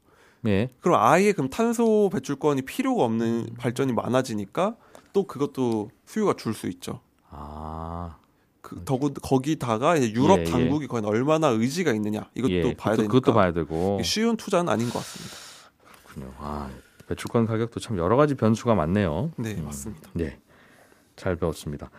예. 0.47 0.69
그럼 0.81 1.00
아예 1.03 1.33
그럼 1.33 1.50
탄소 1.50 2.09
배출권이 2.12 2.62
필요가 2.62 3.05
없는 3.05 3.50
발전이 3.59 3.93
많아지니까 3.93 4.77
또 5.12 5.25
그것도 5.27 5.91
수요가 6.07 6.35
줄 6.37 6.55
수 6.55 6.67
있죠. 6.69 7.00
아. 7.29 8.17
그, 8.62 8.83
더구 8.85 9.12
거기다가 9.15 9.97
이제 9.97 10.11
유럽 10.12 10.39
예, 10.39 10.43
예. 10.43 10.45
당국이 10.45 10.87
과연 10.87 11.05
얼마나 11.05 11.49
의지가 11.49 11.93
있느냐 11.95 12.29
이것도 12.35 12.53
예. 12.53 12.75
봐야 12.75 12.95
되니까 12.97 13.12
그것도 13.12 13.35
봐야 13.35 13.53
되고. 13.53 14.00
쉬운 14.03 14.37
투자는 14.37 14.71
아닌 14.73 14.89
것 14.91 14.99
같습니다. 15.00 15.37
그렇군요. 16.05 16.33
아, 16.39 16.69
배출권 17.09 17.47
가격도 17.47 17.81
참 17.81 17.99
여러 17.99 18.17
가지 18.17 18.35
변수가 18.35 18.75
많네요. 18.75 19.33
네 19.37 19.61
맞습니다. 19.61 20.11
예. 20.21 20.39
잘 21.21 21.37
배웠습니다. 21.37 21.91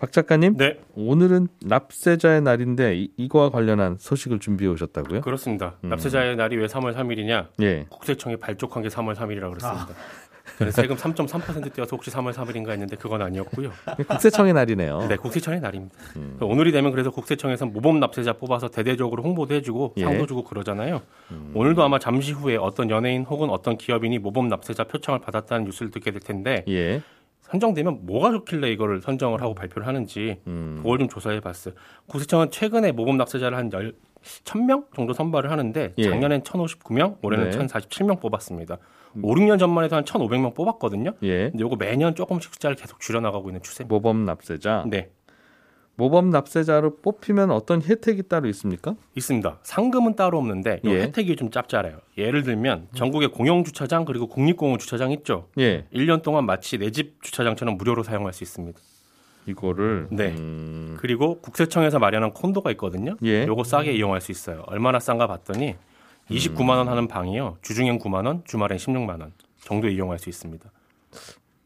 박 0.00 0.12
작가님, 0.12 0.56
네, 0.56 0.80
오늘은 0.94 1.48
납세자의 1.60 2.40
날인데 2.42 2.96
이, 2.96 3.10
이거와 3.16 3.50
관련한 3.50 3.96
소식을 3.98 4.38
준비해 4.38 4.70
오셨다고요? 4.70 5.20
그렇습니다. 5.22 5.74
음. 5.82 5.88
납세자의 5.90 6.36
날이 6.36 6.56
왜 6.56 6.66
3월 6.66 6.94
3일이냐? 6.94 7.48
예. 7.60 7.86
국세청이 7.88 8.36
발족한 8.36 8.84
게 8.84 8.88
3월 8.88 9.14
3일이라고 9.16 9.50
그랬습니다. 9.50 9.88
아. 9.90 10.28
저는 10.56 10.72
세금 10.72 10.96
3.3% 10.96 11.72
떼어서 11.74 11.96
혹시 11.96 12.10
3월 12.10 12.32
3일인가 12.32 12.70
했는데 12.70 12.96
그건 12.96 13.22
아니었고요. 13.22 13.70
국세청의 14.08 14.54
날이네요. 14.54 15.06
네, 15.08 15.16
국세청의 15.16 15.60
날입니다. 15.60 15.94
음. 16.16 16.38
오늘이 16.40 16.72
되면 16.72 16.90
그래서 16.90 17.10
국세청에서 17.10 17.66
모범 17.66 18.00
납세자 18.00 18.34
뽑아서 18.34 18.68
대대적으로 18.68 19.22
홍보도 19.22 19.54
해주고 19.54 19.94
예. 19.98 20.04
상도 20.04 20.26
주고 20.26 20.44
그러잖아요. 20.44 21.02
음. 21.32 21.52
오늘도 21.54 21.82
아마 21.82 21.98
잠시 21.98 22.32
후에 22.32 22.56
어떤 22.56 22.88
연예인 22.88 23.24
혹은 23.24 23.50
어떤 23.50 23.76
기업인이 23.76 24.18
모범 24.18 24.48
납세자 24.48 24.84
표창을 24.84 25.20
받았다는 25.20 25.66
뉴스를 25.66 25.90
듣게 25.90 26.10
될 26.12 26.20
텐데 26.20 26.64
예. 26.68 27.02
선정되면 27.50 28.06
뭐가 28.06 28.30
좋길래 28.30 28.70
이거를 28.70 29.00
선정을 29.00 29.40
하고 29.40 29.54
발표를 29.54 29.86
하는지 29.86 30.40
음. 30.46 30.76
그걸 30.78 30.98
좀 30.98 31.08
조사해 31.08 31.40
봤어요. 31.40 31.74
국세청은 32.06 32.50
최근에 32.50 32.92
모범 32.92 33.16
납세자를 33.16 33.56
한 33.56 33.72
열, 33.72 33.94
1000명 34.44 34.86
정도 34.94 35.12
선발을 35.12 35.50
하는데 35.50 35.94
예. 35.96 36.02
작년엔 36.02 36.42
1059명, 36.42 37.18
올해는 37.22 37.50
네. 37.50 37.58
1047명 37.58 38.20
뽑았습니다. 38.20 38.78
5, 39.22 39.34
6년 39.34 39.58
전만 39.58 39.84
해도 39.84 39.96
한 39.96 40.04
1500명 40.04 40.54
뽑았거든요. 40.54 41.12
예. 41.22 41.50
근데 41.50 41.60
요거 41.60 41.76
매년 41.76 42.14
조금씩 42.14 42.52
숫자를 42.52 42.76
계속 42.76 43.00
줄여나가고 43.00 43.48
있는 43.48 43.62
추세입니다. 43.62 43.94
모범 43.94 44.24
납세자. 44.24 44.84
네, 44.88 45.10
모범 45.98 46.30
납세자로 46.30 46.98
뽑히면 46.98 47.50
어떤 47.50 47.82
혜택이 47.82 48.22
따로 48.28 48.48
있습니까? 48.50 48.94
있습니다. 49.16 49.58
상금은 49.64 50.14
따로 50.14 50.38
없는데 50.38 50.80
요 50.84 50.90
예. 50.92 51.02
혜택이 51.02 51.34
좀 51.34 51.50
짭짤해요. 51.50 51.98
예를 52.16 52.44
들면 52.44 52.86
전국의 52.94 53.32
공영 53.32 53.64
주차장 53.64 54.04
그리고 54.04 54.28
국립공원 54.28 54.78
주차장 54.78 55.10
있죠. 55.10 55.48
예. 55.58 55.86
1년 55.92 56.22
동안 56.22 56.46
마치 56.46 56.78
내 56.78 56.92
집 56.92 57.20
주차장처럼 57.20 57.76
무료로 57.76 58.04
사용할 58.04 58.32
수 58.32 58.44
있습니다. 58.44 58.78
이거를 59.46 60.06
네. 60.12 60.28
음, 60.38 60.96
그리고 61.00 61.40
국세청에서 61.40 61.98
마련한 61.98 62.32
콘도가 62.32 62.70
있거든요. 62.72 63.16
예. 63.24 63.44
요거 63.44 63.64
싸게 63.64 63.92
이용할 63.92 64.20
수 64.20 64.30
있어요. 64.30 64.62
얼마나 64.68 65.00
싼가 65.00 65.26
봤더니 65.26 65.74
29만 66.30 66.76
원 66.76 66.88
하는 66.88 67.08
방이요. 67.08 67.56
주중엔 67.62 67.98
9만 67.98 68.24
원, 68.24 68.42
주말엔 68.44 68.78
16만 68.78 69.20
원 69.20 69.32
정도 69.64 69.88
이용할 69.88 70.20
수 70.20 70.28
있습니다. 70.28 70.70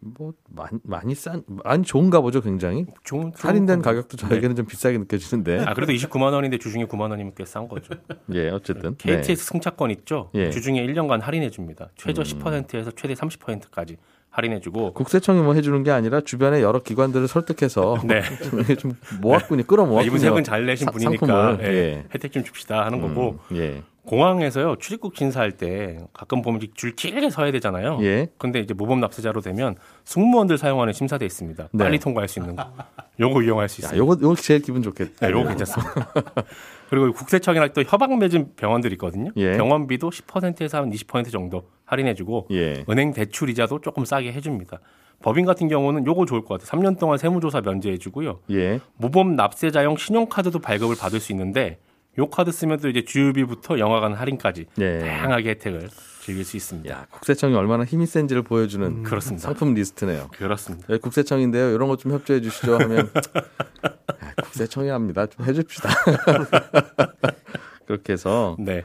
뭐 0.04 0.32
많이 0.48 0.78
많이 0.82 1.14
싼 1.14 1.44
많이 1.46 1.84
좋은가 1.84 2.20
보죠, 2.20 2.40
굉장히. 2.40 2.86
좋은 3.04 3.32
할인된 3.36 3.82
가격도 3.82 4.16
네. 4.16 4.28
저에게는 4.28 4.56
좀 4.56 4.66
비싸게 4.66 4.98
느껴지는데. 4.98 5.60
아 5.64 5.74
그래도 5.74 5.92
29만 5.92 6.32
원인데 6.32 6.58
주중에 6.58 6.86
9만 6.86 7.10
원이면 7.10 7.34
꽤 7.36 7.44
싼 7.46 7.68
거죠. 7.68 7.94
예, 8.34 8.48
어쨌든. 8.50 8.96
네. 8.96 9.16
KTX 9.20 9.44
승차권 9.44 9.90
있죠. 9.92 10.30
예. 10.34 10.50
주중에 10.50 10.84
1년간 10.86 11.20
할인해 11.20 11.50
줍니다. 11.50 11.90
최저 11.96 12.22
10%에서 12.22 12.90
최대 12.96 13.14
30%까지 13.14 13.96
할인해 14.30 14.60
주고 14.60 14.92
국세청이 14.94 15.40
뭐 15.42 15.52
해주는 15.54 15.82
게 15.82 15.90
아니라 15.90 16.20
주변의 16.22 16.62
여러 16.62 16.80
기관들을 16.82 17.28
설득해서 17.28 17.98
네. 18.08 18.22
좀 18.76 18.94
모았군요, 19.20 19.62
끌어모았군요. 19.64 20.06
이분 20.06 20.18
세금 20.18 20.42
잘 20.42 20.64
내신 20.66 20.86
사- 20.86 20.90
분이니까. 20.90 21.58
예, 21.60 21.66
예. 21.66 22.04
혜택 22.14 22.32
좀 22.32 22.42
줍시다 22.42 22.84
하는 22.86 23.00
거고 23.00 23.38
음, 23.52 23.56
예, 23.56 23.82
공항에서요 24.06 24.76
출입국 24.76 25.16
심사할 25.16 25.52
때 25.52 25.98
가끔 26.12 26.42
보면 26.42 26.60
줄 26.74 26.96
길게 26.96 27.30
서야 27.30 27.52
되잖아요. 27.52 27.98
예. 28.02 28.28
근데 28.36 28.58
이제 28.58 28.74
모범 28.74 29.00
납세자로 29.00 29.40
되면 29.40 29.76
승무원들 30.04 30.58
사용하는 30.58 30.92
심사대 30.92 31.24
있습니다. 31.24 31.68
네. 31.72 31.84
빨리 31.84 31.98
통과할 31.98 32.28
수 32.28 32.40
있는 32.40 32.56
거. 32.56 32.72
요거 33.20 33.42
이용할 33.42 33.68
수 33.68 33.82
야, 33.82 33.86
있어요. 33.86 34.00
요거 34.00 34.18
요거 34.20 34.34
제일 34.36 34.60
기분 34.60 34.82
좋겠다. 34.82 35.26
네, 35.26 35.32
요거 35.32 35.48
괜찮습니다. 35.48 36.12
그리고 36.90 37.12
국세청이랑 37.12 37.70
또 37.74 37.82
협약 37.82 38.18
맺은 38.18 38.56
병원들 38.56 38.92
있거든요. 38.94 39.30
예. 39.36 39.52
병원비도 39.52 40.10
10%에서 40.10 40.78
한 40.78 40.90
20% 40.90 41.30
정도 41.30 41.68
할인해주고 41.84 42.48
예. 42.50 42.84
은행 42.90 43.12
대출 43.12 43.50
이자도 43.50 43.80
조금 43.80 44.04
싸게 44.04 44.32
해줍니다. 44.32 44.80
법인 45.22 45.46
같은 45.46 45.68
경우는 45.68 46.04
요거 46.06 46.26
좋을 46.26 46.44
것 46.44 46.60
같아요. 46.60 46.80
3년 46.80 46.98
동안 46.98 47.16
세무조사 47.18 47.60
면제해주고요. 47.60 48.40
예. 48.50 48.80
모범 48.96 49.36
납세자용 49.36 49.96
신용카드도 49.96 50.58
발급을 50.58 50.96
받을 50.98 51.20
수 51.20 51.30
있는데 51.32 51.78
요 52.18 52.28
카드 52.28 52.52
쓰면 52.52 52.80
또 52.80 52.88
이제 52.88 53.04
주유비부터 53.04 53.78
영화관 53.78 54.12
할인까지 54.12 54.66
예. 54.80 54.98
다양하게 55.00 55.50
혜택을 55.50 55.88
즐길 56.20 56.44
수 56.44 56.56
있습니다. 56.56 56.90
야, 56.94 57.06
국세청이 57.10 57.54
얼마나 57.54 57.84
힘이 57.84 58.06
센지를 58.06 58.42
보여주는 58.42 58.86
음, 58.86 59.02
그렇습니다. 59.02 59.42
상품 59.44 59.74
리스트네요. 59.74 60.28
그렇습니다. 60.32 60.86
네, 60.88 60.98
국세청인데요. 60.98 61.70
이런 61.74 61.88
것 61.88 61.96
좀 61.96 62.12
협조해 62.12 62.40
주시죠 62.42 62.74
하면 62.78 63.10
아, 64.20 64.34
국세청이 64.42 64.88
합니다. 64.88 65.26
좀 65.26 65.46
해줍시다. 65.46 65.88
그렇게 67.86 68.12
해서 68.12 68.56
네, 68.58 68.84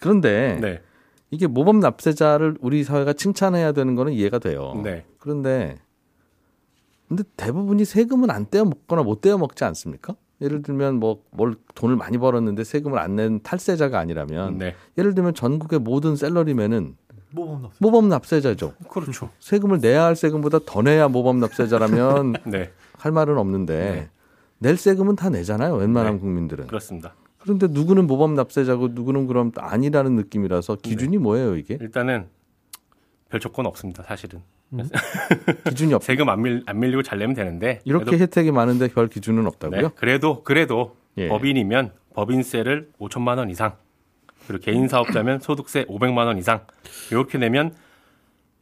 그런데 0.00 0.58
네, 0.60 0.82
이게 1.30 1.46
모범 1.46 1.80
납세자를 1.80 2.56
우리 2.60 2.84
사회가 2.84 3.12
칭찬해야 3.12 3.72
되는 3.72 3.94
거는 3.94 4.12
이해가 4.12 4.38
돼요. 4.40 4.80
네. 4.84 5.04
그런데 5.18 5.76
근데 7.08 7.22
대부분이 7.36 7.84
세금은 7.84 8.30
안 8.30 8.46
떼어 8.50 8.64
먹거나 8.64 9.02
못 9.02 9.20
떼어 9.22 9.38
먹지 9.38 9.64
않습니까? 9.64 10.14
예를 10.40 10.62
들면 10.62 10.96
뭐 11.00 11.22
뭘 11.30 11.54
돈을 11.74 11.96
많이 11.96 12.18
벌었는데 12.18 12.64
세금을 12.64 12.98
안 12.98 13.16
낸 13.16 13.40
탈세자가 13.42 13.98
아니라면 13.98 14.58
네. 14.58 14.74
예를 14.96 15.14
들면 15.14 15.34
전국의 15.34 15.80
모든 15.80 16.14
셀러리맨은 16.16 16.96
모범 17.32 17.62
납세. 17.62 17.76
모범 17.80 18.08
납세자죠. 18.08 18.74
그렇죠. 18.88 19.30
세금을 19.40 19.80
내야 19.80 20.04
할 20.04 20.16
세금보다 20.16 20.60
더 20.64 20.82
내야 20.82 21.08
모범 21.08 21.40
납세자라면 21.40 22.34
네, 22.46 22.70
할 22.96 23.12
말은 23.12 23.36
없는데 23.38 24.08
낼 24.58 24.76
세금은 24.76 25.16
다 25.16 25.28
내잖아요. 25.30 25.74
웬만한 25.76 26.14
네. 26.14 26.20
국민들은. 26.20 26.66
그렇습니다. 26.68 27.14
그런데 27.38 27.66
누구는 27.68 28.06
모범 28.06 28.34
납세자고 28.34 28.88
누구는 28.92 29.26
그럼 29.26 29.52
아니라는 29.56 30.16
느낌이라서 30.16 30.76
기준이 30.76 31.12
네. 31.12 31.18
뭐예요 31.18 31.56
이게? 31.56 31.78
일단은 31.80 32.26
별 33.30 33.40
조건 33.40 33.66
없습니다. 33.66 34.02
사실은 34.02 34.42
기준이 35.68 35.94
없. 35.94 36.02
세금 36.02 36.28
안, 36.28 36.42
밀, 36.42 36.62
안 36.66 36.80
밀리고 36.80 37.02
잘 37.02 37.18
내면 37.18 37.34
되는데 37.34 37.80
이렇게 37.84 38.06
그래도, 38.06 38.22
혜택이 38.22 38.52
많은데 38.52 38.88
별 38.88 39.08
기준은 39.08 39.46
없다고요? 39.46 39.80
네, 39.80 39.88
그래도 39.96 40.42
그래도 40.42 40.96
예. 41.16 41.28
법인이면 41.28 41.92
법인세를 42.14 42.90
5천만 42.98 43.38
원 43.38 43.50
이상 43.50 43.76
그리고 44.46 44.62
개인 44.64 44.88
사업자면 44.88 45.40
소득세 45.40 45.84
500만 45.84 46.26
원 46.26 46.38
이상 46.38 46.66
이렇게 47.10 47.38
내면 47.38 47.74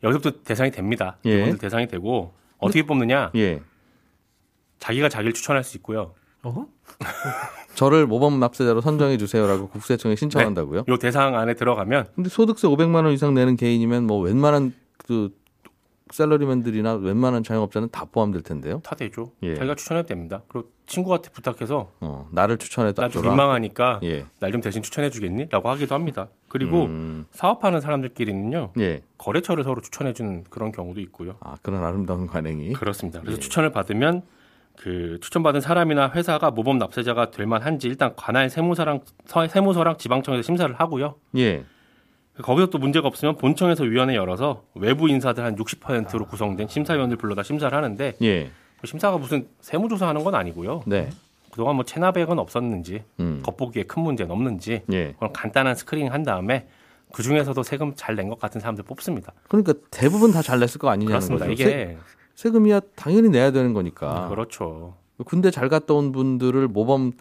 여기서부터 0.03 0.43
대상이 0.43 0.71
됩니다. 0.71 1.17
예. 1.25 1.57
대상이 1.57 1.87
되고 1.87 2.33
어떻게 2.59 2.83
뽑느냐? 2.83 3.31
예. 3.37 3.61
자기가 4.79 5.09
자기를 5.09 5.33
추천할 5.33 5.65
수 5.65 5.77
있고요. 5.77 6.15
어허? 6.47 6.67
저를 7.75 8.07
모범 8.07 8.39
납세자로 8.39 8.81
선정해 8.81 9.19
주세요라고 9.19 9.69
국세청에 9.71 10.15
신청한다고요? 10.17 10.85
요 10.89 10.97
대상 10.99 11.37
안에 11.37 11.55
들어가면 11.55 12.07
근데 12.15 12.31
소득세 12.31 12.69
500만 12.69 13.05
원 13.05 13.13
이상 13.13 13.35
내는 13.35 13.57
개인이면 13.57 14.07
뭐 14.07 14.21
웬만한 14.21 14.73
그 15.07 15.35
셀러리맨들이나 16.13 16.95
웬만한 16.95 17.43
자영업자는 17.43 17.89
다 17.91 18.05
포함될 18.05 18.43
텐데요. 18.43 18.81
다 18.85 18.95
되죠. 18.95 19.33
예. 19.43 19.57
자기가 19.57 19.75
추천해도 19.75 20.07
됩니다. 20.07 20.43
그리고 20.47 20.71
친구한테 20.87 21.31
부탁해서 21.31 21.91
어, 22.01 22.29
나를 22.31 22.59
추천해 22.59 22.93
나좀 22.97 23.23
줘라. 23.23 23.31
민망하니까 23.35 23.99
예. 24.05 24.25
날좀 24.39 24.61
대신 24.61 24.83
추천해 24.83 25.11
주겠니? 25.11 25.49
라고 25.51 25.69
하기도 25.69 25.97
합니다. 25.97 26.29
그리고 26.49 26.85
음, 26.85 27.27
사업하는 27.33 27.81
사람들끼리는요. 27.81 28.75
예. 28.79 29.03
거래처를 29.19 29.65
서로 29.65 29.81
추천해 29.81 30.13
주는 30.13 30.45
그런 30.49 30.71
경우도 30.71 31.01
있고요. 31.01 31.35
아, 31.41 31.57
그런 31.63 31.83
아름다운 31.83 32.29
관행이. 32.29 32.75
그렇습니다. 32.75 33.21
그래서 33.21 33.39
예. 33.39 33.41
추천을 33.41 33.73
받으면 33.73 34.23
그 34.79 35.19
추천받은 35.21 35.61
사람이나 35.61 36.11
회사가 36.15 36.51
모범 36.51 36.79
납세자가 36.79 37.31
될 37.31 37.47
만한지 37.47 37.89
일단 37.89 38.15
관할 38.17 38.51
세무서랑 38.51 39.01
서- 39.27 39.47
세무서랑 39.49 39.97
지방청에서 39.97 40.43
심사를 40.43 40.73
하고요. 40.75 41.15
예. 41.37 41.65
거기서 42.43 42.69
또 42.69 42.79
문제가 42.79 43.09
없으면 43.09 43.37
본청에서 43.39 43.85
위원회 43.85 44.15
열어서 44.15 44.65
외부 44.75 45.09
인사들 45.09 45.43
한 45.43 45.57
60%로 45.57 46.27
구성된 46.27 46.69
심사위원들 46.69 47.17
불러다 47.17 47.43
심사를 47.43 47.75
하는데 47.77 48.15
예. 48.23 48.51
그 48.81 48.87
심사가 48.87 49.17
무슨 49.17 49.49
세무조사하는 49.63 50.23
건 50.23 50.35
아니고요. 50.35 50.83
네. 50.87 51.09
그동안 51.51 51.77
뭐 51.77 51.85
체납액은 51.87 52.39
없었는지 52.39 53.03
음. 53.21 53.41
겉보기에 53.43 53.85
큰 53.85 54.03
문제는 54.03 54.31
없는지 54.31 54.83
예. 54.93 55.15
그런 55.19 55.33
간단한 55.33 55.75
스크링 55.75 56.13
한 56.13 56.23
다음에 56.23 56.69
그 57.13 57.23
중에서도 57.23 57.63
세금 57.63 57.95
잘 57.97 58.15
낸 58.17 58.29
것 58.29 58.39
같은 58.39 58.61
사람들 58.61 58.85
뽑습니다. 58.85 59.33
그러니까 59.49 59.73
대부분 59.91 60.33
다 60.33 60.43
잘 60.43 60.61
냈을 60.61 60.79
거 60.79 60.91
아니냐는 60.91 61.13
그렇습니다. 61.19 61.47
거죠. 61.47 61.63
이게 61.63 61.97
세, 62.37 62.51
세금이야 62.51 62.81
당연히 62.95 63.31
내야 63.31 63.51
되는 63.51 63.73
거니까. 63.73 64.29
그렇죠. 64.29 64.95
군대 65.25 65.51
잘 65.51 65.69
갔다 65.69 65.95
온 65.95 66.13
분들을 66.13 66.69
모범 66.69 67.13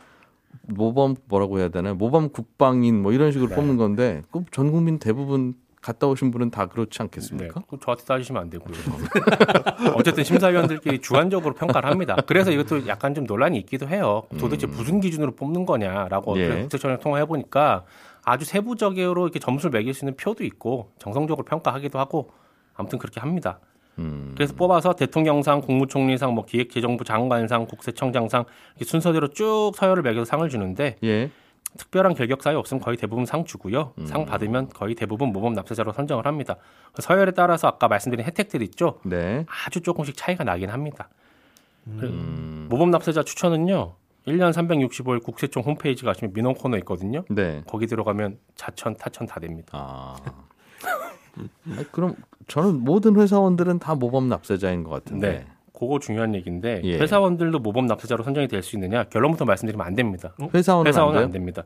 모범 0.67 1.15
뭐라고 1.25 1.59
해야 1.59 1.69
되나요? 1.69 1.95
모범 1.95 2.29
국방인 2.29 3.01
뭐 3.01 3.13
이런 3.13 3.31
식으로 3.31 3.49
네. 3.49 3.55
뽑는 3.55 3.77
건데 3.77 4.21
그전 4.31 4.71
국민 4.71 4.99
대부분 4.99 5.53
갔다 5.81 6.07
오신 6.07 6.31
분은 6.31 6.49
다 6.49 6.65
그렇지 6.65 6.97
네, 6.97 7.03
않겠습니까? 7.03 7.61
그거 7.61 7.77
저한테 7.79 8.03
따지시면 8.05 8.41
안 8.41 8.49
되고요. 8.49 8.75
어쨌든 9.95 10.23
심사위원들끼리 10.23 10.99
주관적으로 10.99 11.53
평가를 11.53 11.89
합니다. 11.89 12.17
그래서 12.25 12.51
이것도 12.51 12.87
약간 12.87 13.13
좀 13.13 13.25
논란이 13.25 13.57
있기도 13.59 13.87
해요. 13.87 14.23
도대체 14.39 14.65
무슨 14.65 14.99
기준으로 14.99 15.35
뽑는 15.35 15.65
거냐라고 15.65 16.37
예. 16.39 16.61
국세청이랑 16.61 17.01
통화해 17.01 17.25
보니까 17.25 17.85
아주 18.23 18.45
세부적으로 18.45 19.25
이렇게 19.25 19.37
점수를 19.39 19.71
매길 19.77 19.93
수 19.93 20.03
있는 20.03 20.17
표도 20.17 20.43
있고 20.43 20.91
정성적으로 20.97 21.45
평가하기도 21.45 21.99
하고 21.99 22.31
아무튼 22.73 22.97
그렇게 22.97 23.19
합니다. 23.19 23.59
음. 23.99 24.33
그래서 24.35 24.53
뽑아서 24.55 24.93
대통령상, 24.93 25.61
국무총리상, 25.61 26.33
뭐 26.33 26.45
기획재정부 26.45 27.03
장관상, 27.03 27.65
국세청장상 27.65 28.45
이렇게 28.75 28.85
순서대로 28.85 29.29
쭉 29.29 29.71
서열을 29.75 30.03
매겨서 30.03 30.25
상을 30.25 30.47
주는데 30.49 30.97
예. 31.03 31.29
특별한 31.77 32.13
결격 32.13 32.41
사유 32.41 32.57
없으면 32.57 32.81
거의 32.81 32.97
대부분 32.97 33.25
상 33.25 33.43
주고요. 33.43 33.93
상 34.05 34.25
받으면 34.25 34.69
거의 34.69 34.95
대부분 34.95 35.33
모범 35.33 35.53
납세자로 35.53 35.91
선정을 35.91 36.25
합니다. 36.25 36.55
서열에 36.99 37.31
따라서 37.31 37.67
아까 37.67 37.87
말씀드린 37.87 38.25
혜택들 38.25 38.61
있죠. 38.63 38.99
네. 39.03 39.45
아주 39.65 39.81
조금씩 39.81 40.15
차이가 40.15 40.43
나긴 40.45 40.69
합니다. 40.69 41.09
음. 41.87 42.67
모범 42.69 42.91
납세자 42.91 43.23
추천은요. 43.23 43.93
1년 44.27 44.53
365일 44.53 45.21
국세청 45.23 45.63
홈페이지 45.63 46.03
가시면 46.03 46.33
민원 46.33 46.55
코너 46.55 46.77
있거든요. 46.77 47.23
네. 47.29 47.61
거기 47.67 47.87
들어가면 47.87 48.39
자천, 48.55 48.97
타천 48.97 49.27
다 49.27 49.39
됩니다. 49.39 49.71
아. 49.73 50.15
그럼 51.91 52.15
저는 52.47 52.83
모든 52.83 53.15
회사원들은 53.19 53.79
다 53.79 53.95
모범 53.95 54.29
납세자인 54.29 54.83
것 54.83 54.89
같은데. 54.91 55.29
네. 55.29 55.45
그거 55.77 55.99
중요한 55.99 56.33
얘기인데 56.35 56.79
예. 56.85 56.97
회사원들도 56.97 57.59
모범 57.59 57.85
납세자로 57.87 58.23
선정이 58.23 58.47
될 58.47 58.63
수 58.63 58.77
있느냐 58.77 59.03
결론부터 59.05 59.43
말씀드리면 59.43 59.85
안 59.85 59.93
됩니다. 59.93 60.33
회사원은, 60.53 60.87
회사원은 60.87 61.17
안 61.17 61.23
안? 61.25 61.31
됩니다. 61.31 61.63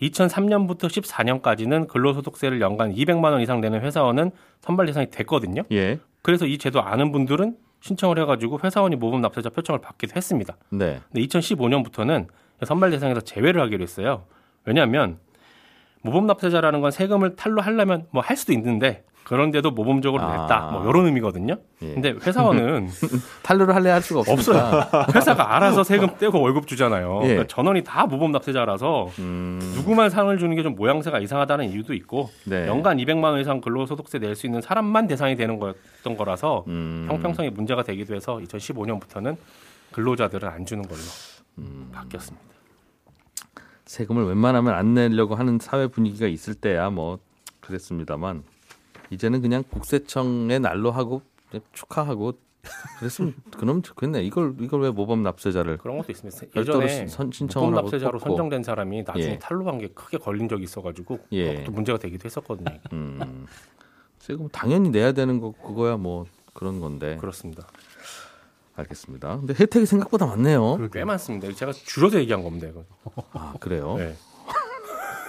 2003년부터 0.00 0.82
14년까지는 0.86 1.88
근로소득세를 1.88 2.60
연간 2.60 2.94
200만 2.94 3.32
원 3.32 3.40
이상 3.40 3.60
내는 3.60 3.80
회사원은 3.80 4.30
선발 4.60 4.86
대상이 4.86 5.10
됐거든요. 5.10 5.62
예. 5.72 5.98
그래서 6.22 6.46
이 6.46 6.56
제도 6.58 6.80
아는 6.80 7.10
분들은 7.12 7.56
신청을 7.80 8.18
해가지고 8.20 8.60
회사원이 8.62 8.96
모범 8.96 9.20
납세자 9.22 9.50
표창을 9.50 9.80
받기도 9.80 10.12
했습니다. 10.16 10.56
네. 10.70 11.00
근데 11.12 11.26
2015년부터는 11.26 12.26
선발 12.64 12.90
대상에서 12.90 13.20
제외를 13.20 13.60
하기로 13.62 13.82
했어요. 13.82 14.24
왜냐하면 14.64 15.18
모범 16.08 16.26
납세자라는 16.26 16.80
건 16.80 16.90
세금을 16.90 17.36
탈루하려면 17.36 18.06
뭐 18.10 18.22
할 18.22 18.36
수도 18.36 18.52
있는데 18.54 19.04
그런데도 19.24 19.72
모범적으로 19.72 20.22
아. 20.22 20.40
냈다 20.42 20.70
뭐 20.72 20.88
이런 20.88 21.04
의미거든요. 21.04 21.56
예. 21.82 21.92
근데 21.92 22.12
회사원은 22.12 22.88
탈루를 23.44 23.74
할래 23.74 23.90
할 23.90 24.00
수가 24.00 24.20
없으니까. 24.20 24.78
없어요. 24.78 25.04
회사가 25.14 25.54
알아서 25.54 25.84
세금 25.84 26.08
떼고 26.18 26.40
월급 26.40 26.66
주잖아요. 26.66 27.20
예. 27.24 27.26
그러니까 27.28 27.46
전원이 27.46 27.84
다 27.84 28.06
모범 28.06 28.32
납세자라서 28.32 29.10
음. 29.18 29.58
누구만 29.74 30.08
상을 30.08 30.36
주는 30.38 30.56
게 30.56 30.62
좀 30.62 30.74
모양새가 30.76 31.18
이상하다는 31.18 31.66
이유도 31.70 31.92
있고 31.94 32.30
네. 32.46 32.66
연간 32.68 32.96
200만 32.96 33.24
원 33.24 33.40
이상 33.40 33.60
근로소득세 33.60 34.18
낼 34.18 34.34
수 34.34 34.46
있는 34.46 34.62
사람만 34.62 35.06
대상이 35.08 35.36
되는 35.36 35.58
거였던 35.58 36.16
거라서 36.16 36.64
음. 36.68 37.06
형평성에 37.10 37.50
문제가 37.50 37.82
되기도 37.82 38.14
해서 38.14 38.38
2015년부터는 38.38 39.36
근로자들은 39.92 40.48
안 40.48 40.64
주는 40.64 40.82
걸로 40.84 41.00
음. 41.58 41.90
바뀌었습니다. 41.92 42.46
세금을 43.88 44.26
웬만하면 44.26 44.74
안 44.74 44.92
내려고 44.92 45.34
하는 45.34 45.58
사회 45.58 45.86
분위기가 45.86 46.26
있을 46.26 46.54
때야 46.54 46.90
뭐 46.90 47.18
그랬습니다만 47.60 48.44
이제는 49.10 49.40
그냥 49.40 49.64
국세청에 49.70 50.58
날로 50.58 50.90
하고 50.90 51.22
축하하고 51.72 52.34
그랬으면 52.98 53.34
그럼 53.56 53.80
좋겠네. 53.80 54.22
이걸 54.24 54.54
이걸 54.60 54.82
왜 54.82 54.90
모범 54.90 55.22
납세자를 55.22 55.78
그런 55.78 55.96
것도 55.96 56.12
있습니다. 56.12 56.60
예전에 56.60 57.06
신- 57.06 57.30
신청을 57.32 57.70
모범 57.70 57.84
납세자로 57.86 58.18
뽑고. 58.18 58.28
선정된 58.28 58.62
사람이 58.62 59.04
나중에 59.04 59.24
예. 59.32 59.38
탈루한 59.38 59.78
게 59.78 59.88
크게 59.88 60.18
걸린 60.18 60.50
적이 60.50 60.64
있어가지고 60.64 61.20
예. 61.32 61.54
그것도 61.54 61.72
문제가 61.72 61.98
되기도 61.98 62.26
했었거든요. 62.26 62.78
음. 62.92 63.46
세금 64.18 64.48
당연히 64.50 64.90
내야 64.90 65.12
되는 65.12 65.40
거 65.40 65.52
그거야 65.52 65.96
뭐 65.96 66.26
그런 66.52 66.78
건데 66.80 67.16
그렇습니다. 67.18 67.66
알겠습니다. 68.78 69.38
근데 69.38 69.54
혜택이 69.58 69.86
생각보다 69.86 70.26
많네요. 70.26 70.88
꽤 70.92 71.04
많습니다. 71.04 71.52
제가 71.52 71.72
줄여서 71.72 72.18
얘기한 72.20 72.42
겁니다. 72.42 72.68
이거. 72.68 72.84
아 73.32 73.54
그래요. 73.60 73.96
네. 73.98 74.14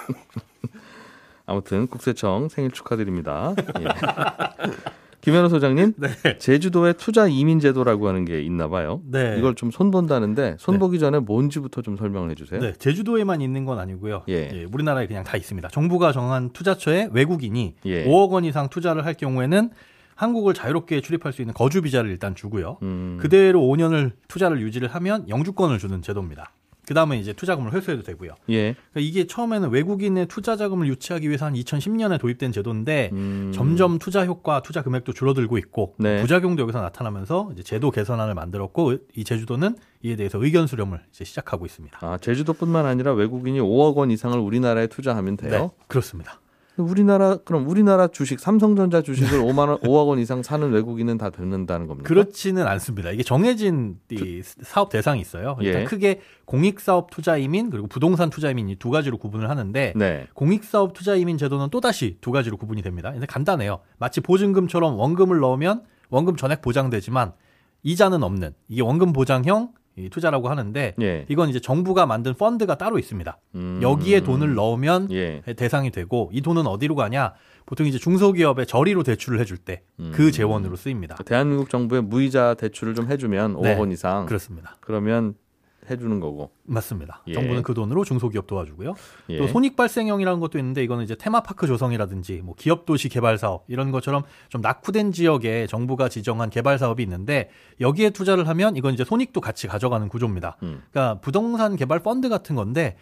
아무튼 1.45 1.87
국세청 1.87 2.47
생일 2.49 2.71
축하드립니다. 2.71 3.55
예. 3.79 3.85
김현우 5.21 5.49
소장님, 5.49 5.95
제주도에 6.39 6.93
투자 6.93 7.27
이민 7.27 7.59
제도라고 7.59 8.07
하는 8.07 8.23
게 8.23 8.41
있나 8.41 8.69
봐요. 8.69 9.01
네. 9.03 9.35
이걸 9.37 9.53
좀 9.53 9.69
손본다는데 9.69 10.55
손보기 10.59 10.97
전에 10.97 11.19
뭔지부터 11.19 11.81
좀 11.81 11.97
설명을 11.97 12.31
해주세요. 12.31 12.61
네, 12.61 12.73
제주도에만 12.73 13.41
있는 13.41 13.65
건 13.65 13.79
아니고요. 13.79 14.23
예. 14.29 14.49
예, 14.53 14.65
우리나라에 14.71 15.07
그냥 15.07 15.25
다 15.25 15.35
있습니다. 15.35 15.67
정부가 15.69 16.13
정한 16.13 16.51
투자처에 16.51 17.09
외국인이 17.11 17.75
예. 17.85 18.05
5억 18.05 18.29
원 18.29 18.45
이상 18.45 18.69
투자를 18.69 19.05
할 19.05 19.13
경우에는 19.13 19.71
한국을 20.19 20.53
자유롭게 20.53 20.99
출입할 20.99 21.31
수 21.31 21.41
있는 21.41 21.53
거주 21.53 21.81
비자를 21.81 22.11
일단 22.11 22.35
주고요. 22.35 22.77
음, 22.81 23.17
그대로 23.21 23.61
5년을 23.61 24.11
투자를 24.27 24.59
유지를 24.59 24.89
하면 24.89 25.29
영주권을 25.29 25.79
주는 25.79 26.01
제도입니다. 26.01 26.51
그 26.85 26.93
다음에 26.93 27.17
이제 27.19 27.31
투자금을 27.31 27.71
회수해도 27.71 28.03
되고요. 28.03 28.31
예. 28.49 28.73
그러니까 28.73 28.99
이게 28.99 29.27
처음에는 29.27 29.69
외국인의 29.69 30.25
투자 30.25 30.57
자금을 30.57 30.87
유치하기 30.87 31.27
위해서 31.27 31.45
한 31.45 31.53
2010년에 31.53 32.19
도입된 32.19 32.51
제도인데 32.51 33.11
음, 33.13 33.51
점점 33.53 33.97
투자 33.97 34.25
효과, 34.25 34.61
투자 34.61 34.81
금액도 34.81 35.13
줄어들고 35.13 35.57
있고 35.59 35.95
네. 35.99 36.21
부작용도 36.21 36.63
여기서 36.63 36.81
나타나면서 36.81 37.51
이제 37.53 37.63
제도 37.63 37.89
개선안을 37.89 38.33
만들었고 38.33 38.97
이 39.15 39.23
제주도는 39.23 39.77
이에 40.01 40.17
대해서 40.17 40.43
의견 40.43 40.67
수렴을 40.67 40.99
이제 41.11 41.23
시작하고 41.23 41.65
있습니다. 41.65 41.97
아 42.01 42.17
제주도뿐만 42.17 42.85
아니라 42.85 43.13
외국인이 43.13 43.59
5억 43.61 43.95
원 43.95 44.11
이상을 44.11 44.37
우리나라에 44.37 44.87
투자하면 44.87 45.37
돼요. 45.37 45.51
네, 45.51 45.69
그렇습니다. 45.87 46.41
우리나라 46.83 47.37
그럼 47.37 47.67
우리나라 47.67 48.07
주식 48.07 48.39
삼성전자 48.39 49.01
주식을 49.01 49.39
5만 49.41 49.69
원, 49.69 49.79
5억 49.79 50.07
원 50.07 50.19
이상 50.19 50.43
사는 50.43 50.69
외국인은 50.71 51.17
다 51.17 51.29
듣는다는 51.29 51.87
겁니까? 51.87 52.07
그렇지는 52.07 52.67
않습니다. 52.67 53.11
이게 53.11 53.23
정해진 53.23 53.97
이 54.11 54.41
사업 54.43 54.89
대상이 54.89 55.21
있어요. 55.21 55.57
일단 55.61 55.81
예. 55.81 55.85
크게 55.85 56.19
공익 56.45 56.79
사업 56.79 57.09
투자 57.11 57.37
이민 57.37 57.69
그리고 57.69 57.87
부동산 57.87 58.29
투자 58.29 58.49
이민 58.49 58.69
이 58.69 58.75
두 58.75 58.89
가지로 58.89 59.17
구분을 59.17 59.49
하는데 59.49 59.93
네. 59.95 60.27
공익 60.33 60.63
사업 60.63 60.93
투자 60.93 61.15
이민 61.15 61.37
제도는 61.37 61.69
또 61.69 61.81
다시 61.81 62.17
두 62.21 62.31
가지로 62.31 62.57
구분이 62.57 62.81
됩니다. 62.81 63.11
근데 63.11 63.25
간단해요. 63.25 63.79
마치 63.97 64.21
보증금처럼 64.21 64.97
원금을 64.97 65.39
넣으면 65.39 65.83
원금 66.09 66.35
전액 66.37 66.61
보장되지만 66.61 67.33
이자는 67.83 68.23
없는 68.23 68.53
이게 68.67 68.81
원금 68.81 69.13
보장형 69.13 69.69
이 69.69 69.78
투자라고 70.09 70.49
하는데 70.49 70.95
예. 71.01 71.25
이건 71.27 71.49
이제 71.49 71.59
정부가 71.59 72.05
만든 72.05 72.33
펀드가 72.33 72.77
따로 72.77 72.97
있습니다. 72.97 73.37
음, 73.55 73.79
여기에 73.81 74.21
돈을 74.21 74.53
넣으면 74.55 75.11
예. 75.11 75.41
대상이 75.57 75.91
되고 75.91 76.29
이 76.31 76.41
돈은 76.41 76.65
어디로 76.67 76.95
가냐? 76.95 77.33
보통 77.65 77.85
이제 77.85 77.97
중소기업에 77.97 78.65
저리로 78.65 79.03
대출을 79.03 79.39
해줄 79.39 79.57
때그 79.57 79.83
음. 79.99 80.31
재원으로 80.31 80.75
쓰입니다. 80.75 81.15
대한민국 81.25 81.69
정부에 81.69 82.01
무이자 82.01 82.53
대출을 82.55 82.95
좀 82.95 83.11
해주면 83.11 83.55
5억 83.55 83.61
네. 83.61 83.75
원 83.75 83.91
이상 83.91 84.25
그렇습니다. 84.25 84.77
그러면 84.79 85.35
해주는 85.89 86.19
거고. 86.19 86.51
맞습니다. 86.63 87.23
예. 87.27 87.33
정부는 87.33 87.63
그 87.63 87.73
돈으로 87.73 88.03
중소기업 88.03 88.47
도와주고요. 88.47 88.93
예. 89.29 89.37
또 89.37 89.47
손익 89.47 89.75
발생형이라는 89.75 90.39
것도 90.39 90.57
있는데 90.59 90.83
이거는 90.83 91.03
이제 91.03 91.15
테마파크 91.15 91.67
조성이라든지 91.67 92.41
뭐 92.43 92.55
기업 92.57 92.85
도시 92.85 93.09
개발 93.09 93.37
사업 93.37 93.65
이런 93.67 93.91
것처럼 93.91 94.23
좀 94.49 94.61
낙후된 94.61 95.11
지역에 95.11 95.67
정부가 95.67 96.09
지정한 96.09 96.49
개발 96.49 96.77
사업이 96.77 97.03
있는데 97.03 97.49
여기에 97.81 98.11
투자를 98.11 98.47
하면 98.47 98.75
이건 98.75 98.93
이제 98.93 99.03
손익도 99.03 99.41
같이 99.41 99.67
가져가는 99.67 100.07
구조입니다. 100.07 100.57
음. 100.63 100.83
그러니까 100.91 101.19
부동산 101.21 101.75
개발 101.75 101.99
펀드 101.99 102.29
같은 102.29 102.55
건데 102.55 102.95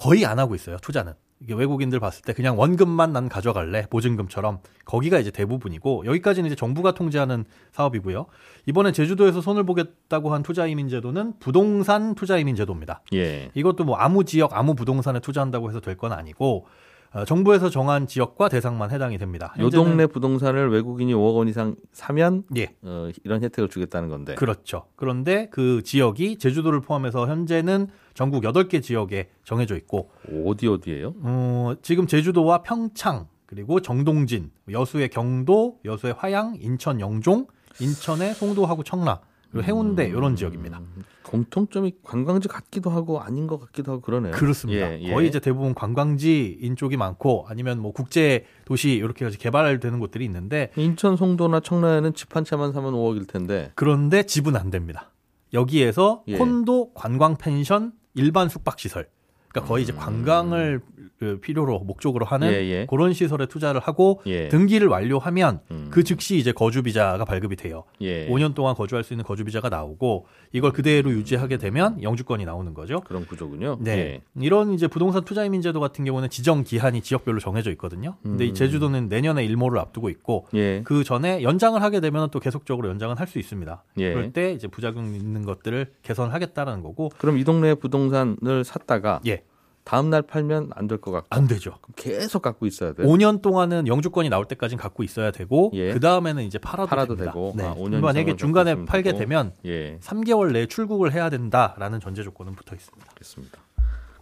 거의 0.00 0.26
안 0.26 0.38
하고 0.38 0.54
있어요. 0.54 0.76
투자는. 0.78 1.14
이게 1.40 1.52
외국인들 1.54 2.00
봤을 2.00 2.22
때 2.22 2.32
그냥 2.32 2.58
원금만 2.58 3.12
난 3.12 3.28
가져갈래 3.28 3.86
보증금처럼 3.90 4.60
거기가 4.84 5.18
이제 5.18 5.30
대부분이고 5.30 6.06
여기까지는 6.06 6.46
이제 6.46 6.56
정부가 6.56 6.92
통제하는 6.92 7.44
사업이고요. 7.72 8.26
이번에 8.66 8.92
제주도에서 8.92 9.40
손을 9.42 9.64
보겠다고 9.64 10.32
한 10.32 10.42
투자 10.42 10.66
이민 10.66 10.88
제도는 10.88 11.34
부동산 11.38 12.14
투자 12.14 12.38
이민 12.38 12.56
제도입니다. 12.56 13.02
예. 13.12 13.50
이것도 13.54 13.84
뭐 13.84 13.96
아무 13.96 14.24
지역 14.24 14.56
아무 14.56 14.74
부동산에 14.74 15.20
투자한다고 15.20 15.68
해서 15.68 15.80
될 15.80 15.96
건 15.96 16.12
아니고 16.12 16.66
어, 17.12 17.24
정부에서 17.24 17.70
정한 17.70 18.06
지역과 18.06 18.48
대상만 18.50 18.90
해당이 18.90 19.16
됩니다. 19.16 19.54
요 19.60 19.70
동네 19.70 20.06
부동산을 20.06 20.70
외국인이 20.70 21.14
5억 21.14 21.36
원 21.36 21.48
이상 21.48 21.76
사면 21.92 22.42
예 22.56 22.74
어, 22.82 23.08
이런 23.24 23.42
혜택을 23.42 23.68
주겠다는 23.70 24.08
건데. 24.10 24.34
그렇죠. 24.34 24.84
그런데 24.96 25.48
그 25.50 25.82
지역이 25.82 26.36
제주도를 26.38 26.80
포함해서 26.80 27.26
현재는 27.28 27.88
전국 28.16 28.42
8개 28.42 28.82
지역에 28.82 29.28
정해져 29.44 29.76
있고 29.76 30.10
어디 30.46 30.66
어디예요? 30.66 31.14
어, 31.20 31.74
지금 31.82 32.06
제주도와 32.06 32.62
평창 32.62 33.28
그리고 33.44 33.80
정동진, 33.80 34.50
여수의 34.70 35.10
경도, 35.10 35.78
여수의 35.84 36.14
화양, 36.18 36.56
인천 36.60 36.98
영종, 36.98 37.46
인천의 37.78 38.34
송도하고 38.34 38.82
청라 38.82 39.20
그리고 39.52 39.64
해운대 39.66 40.06
이런 40.08 40.34
지역입니다. 40.34 40.80
공통점이 41.22 41.96
관광지 42.02 42.48
같기도 42.48 42.88
하고 42.90 43.20
아닌 43.20 43.46
것 43.46 43.60
같기도 43.60 43.92
하고 43.92 44.00
그러네요. 44.00 44.32
그렇습니다. 44.32 44.92
예, 44.94 45.00
예. 45.02 45.12
거의 45.12 45.28
이제 45.28 45.38
대부분 45.38 45.74
관광지인 45.74 46.74
쪽이 46.76 46.96
많고 46.96 47.44
아니면 47.48 47.80
뭐 47.80 47.92
국제 47.92 48.46
도시 48.64 48.92
이렇게 48.92 49.28
개발되는 49.28 49.98
곳들이 50.00 50.24
있는데 50.24 50.70
인천 50.76 51.16
송도나 51.16 51.60
청라에는 51.60 52.14
집 52.14 52.34
한 52.34 52.44
채만 52.44 52.72
사면 52.72 52.94
5억일 52.94 53.28
텐데. 53.28 53.72
그런데 53.74 54.22
집은 54.24 54.56
안 54.56 54.70
됩니다. 54.70 55.10
여기에서 55.52 56.22
예. 56.26 56.36
콘도, 56.38 56.92
관광 56.94 57.36
펜션, 57.36 57.92
일반 58.16 58.48
숙박 58.48 58.78
시설. 58.78 59.08
그러니까 59.48 59.68
거의 59.68 59.84
이제 59.84 59.92
음. 59.92 59.98
관광을 59.98 60.80
그 61.18 61.38
필요로 61.40 61.80
목적으로 61.80 62.24
하는 62.26 62.48
예, 62.48 62.54
예. 62.68 62.86
그런 62.88 63.12
시설에 63.12 63.46
투자를 63.46 63.80
하고 63.80 64.20
예. 64.26 64.48
등기를 64.48 64.88
완료하면 64.88 65.60
음. 65.70 65.88
그 65.90 66.04
즉시 66.04 66.36
이제 66.36 66.52
거주 66.52 66.82
비자가 66.82 67.24
발급이 67.24 67.56
돼요. 67.56 67.84
예. 68.00 68.28
5년 68.28 68.54
동안 68.54 68.74
거주할 68.74 69.04
수 69.04 69.12
있는 69.12 69.24
거주 69.24 69.44
비자가 69.44 69.68
나오고 69.68 70.26
이걸 70.52 70.72
그대로 70.72 71.10
유지하게 71.10 71.58
되면 71.58 72.02
영주권이 72.02 72.44
나오는 72.44 72.74
거죠. 72.74 73.00
그런 73.00 73.26
구조군요. 73.26 73.78
네. 73.80 73.92
예. 73.92 74.20
이런 74.42 74.72
이제 74.72 74.86
부동산 74.88 75.24
투자 75.24 75.44
이민 75.44 75.62
제도 75.62 75.80
같은 75.80 76.04
경우는 76.04 76.30
지정 76.30 76.64
기한이 76.64 77.00
지역별로 77.02 77.38
정해져 77.40 77.70
있거든요. 77.72 78.16
근데 78.22 78.44
음. 78.44 78.50
이 78.50 78.54
제주도는 78.54 79.08
내년에 79.08 79.44
일몰을 79.44 79.78
앞두고 79.78 80.08
있고 80.10 80.46
예. 80.54 80.82
그 80.84 81.04
전에 81.04 81.42
연장을 81.42 81.80
하게 81.82 82.00
되면 82.00 82.30
또 82.30 82.40
계속적으로 82.40 82.88
연장은 82.88 83.16
할 83.18 83.26
수 83.26 83.40
있습니다. 83.40 83.82
예. 83.98 84.12
그럴 84.12 84.32
때 84.32 84.52
이제 84.52 84.68
부작용 84.68 85.12
있는 85.12 85.44
것들을 85.44 85.86
개선하겠다라는 86.04 86.80
거고 86.82 87.10
그럼 87.18 87.38
이 87.38 87.44
동네에 87.44 87.74
부동산을 87.74 88.62
샀다가 88.64 89.20
예. 89.26 89.42
다음 89.86 90.10
날 90.10 90.20
팔면 90.22 90.70
안 90.74 90.88
될 90.88 90.98
것 91.00 91.12
같고 91.12 91.28
안 91.30 91.46
되죠. 91.46 91.78
계속 91.94 92.42
갖고 92.42 92.66
있어야 92.66 92.92
돼. 92.92 93.04
5년 93.04 93.40
동안은 93.40 93.86
영주권이 93.86 94.28
나올 94.28 94.44
때까지는 94.46 94.82
갖고 94.82 95.04
있어야 95.04 95.30
되고 95.30 95.70
예. 95.74 95.92
그 95.92 96.00
다음에는 96.00 96.42
이제 96.42 96.58
팔아도, 96.58 96.88
팔아도. 96.88 97.14
되고. 97.14 97.52
네. 97.56 97.62
아, 97.64 97.72
5년 97.74 98.00
만약에 98.00 98.34
중간에 98.34 98.84
팔게 98.84 99.10
되고. 99.12 99.18
되면 99.20 99.52
예. 99.64 99.98
3개월 100.00 100.50
내에 100.52 100.66
출국을 100.66 101.12
해야 101.12 101.30
된다라는 101.30 102.00
전제 102.00 102.24
조건은 102.24 102.54
붙어 102.56 102.74
있습니다. 102.74 103.06
알겠습니다. 103.10 103.58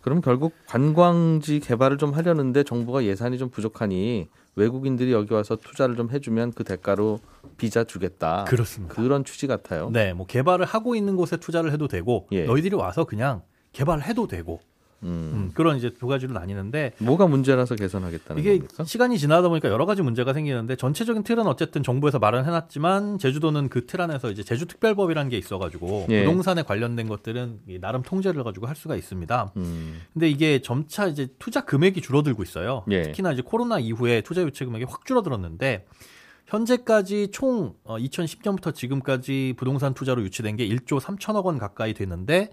그럼 0.02 0.20
결국 0.20 0.52
관광지 0.66 1.60
개발을 1.60 1.96
좀 1.96 2.12
하려는데 2.12 2.62
정부가 2.64 3.04
예산이 3.04 3.38
좀 3.38 3.48
부족하니 3.48 4.28
외국인들이 4.56 5.12
여기 5.12 5.32
와서 5.32 5.56
투자를 5.56 5.96
좀 5.96 6.10
해주면 6.10 6.52
그 6.52 6.62
대가로 6.64 7.20
비자 7.56 7.84
주겠다. 7.84 8.44
그렇습니다. 8.44 8.94
그런 8.94 9.24
취지 9.24 9.46
같아요. 9.46 9.88
네, 9.90 10.12
뭐 10.12 10.26
개발을 10.26 10.66
하고 10.66 10.94
있는 10.94 11.16
곳에 11.16 11.38
투자를 11.38 11.72
해도 11.72 11.88
되고 11.88 12.26
예. 12.32 12.44
너희들이 12.44 12.76
와서 12.76 13.04
그냥 13.04 13.40
개발해도 13.72 14.26
되고 14.26 14.60
음. 15.04 15.30
음, 15.34 15.50
그런 15.54 15.76
이제 15.76 15.90
두 15.90 16.08
가지로 16.08 16.32
나뉘는데 16.32 16.92
뭐가 16.98 17.26
문제라서 17.26 17.76
개선하겠다는 17.76 18.40
이게 18.40 18.58
겁니까? 18.58 18.84
시간이 18.84 19.18
지나다 19.18 19.48
보니까 19.48 19.68
여러 19.68 19.86
가지 19.86 20.02
문제가 20.02 20.32
생기는데 20.32 20.76
전체적인 20.76 21.22
틀은 21.22 21.46
어쨌든 21.46 21.82
정부에서 21.82 22.18
말은 22.18 22.44
해놨지만 22.44 23.18
제주도는 23.18 23.68
그 23.68 23.84
틀 23.86 24.00
안에서 24.00 24.30
이제 24.30 24.42
제주특별법이라는 24.42 25.30
게 25.30 25.38
있어가지고 25.38 26.06
예. 26.10 26.24
부동산에 26.24 26.62
관련된 26.62 27.08
것들은 27.08 27.60
이 27.68 27.78
나름 27.78 28.02
통제를 28.02 28.42
가지고 28.44 28.66
할 28.66 28.74
수가 28.74 28.96
있습니다. 28.96 29.52
음. 29.56 30.00
근데 30.12 30.28
이게 30.28 30.60
점차 30.62 31.06
이제 31.06 31.28
투자 31.38 31.64
금액이 31.64 32.00
줄어들고 32.00 32.42
있어요. 32.42 32.84
예. 32.90 33.02
특히나 33.02 33.32
이제 33.32 33.42
코로나 33.42 33.78
이후에 33.78 34.22
투자 34.22 34.42
유치 34.42 34.64
금액이 34.64 34.86
확 34.88 35.04
줄어들었는데 35.06 35.86
현재까지 36.46 37.28
총 37.32 37.74
2010년부터 37.84 38.74
지금까지 38.74 39.54
부동산 39.56 39.94
투자로 39.94 40.22
유치된 40.22 40.56
게 40.56 40.68
1조 40.68 41.00
3천억 41.00 41.44
원 41.44 41.58
가까이 41.58 41.94
되는데 41.94 42.50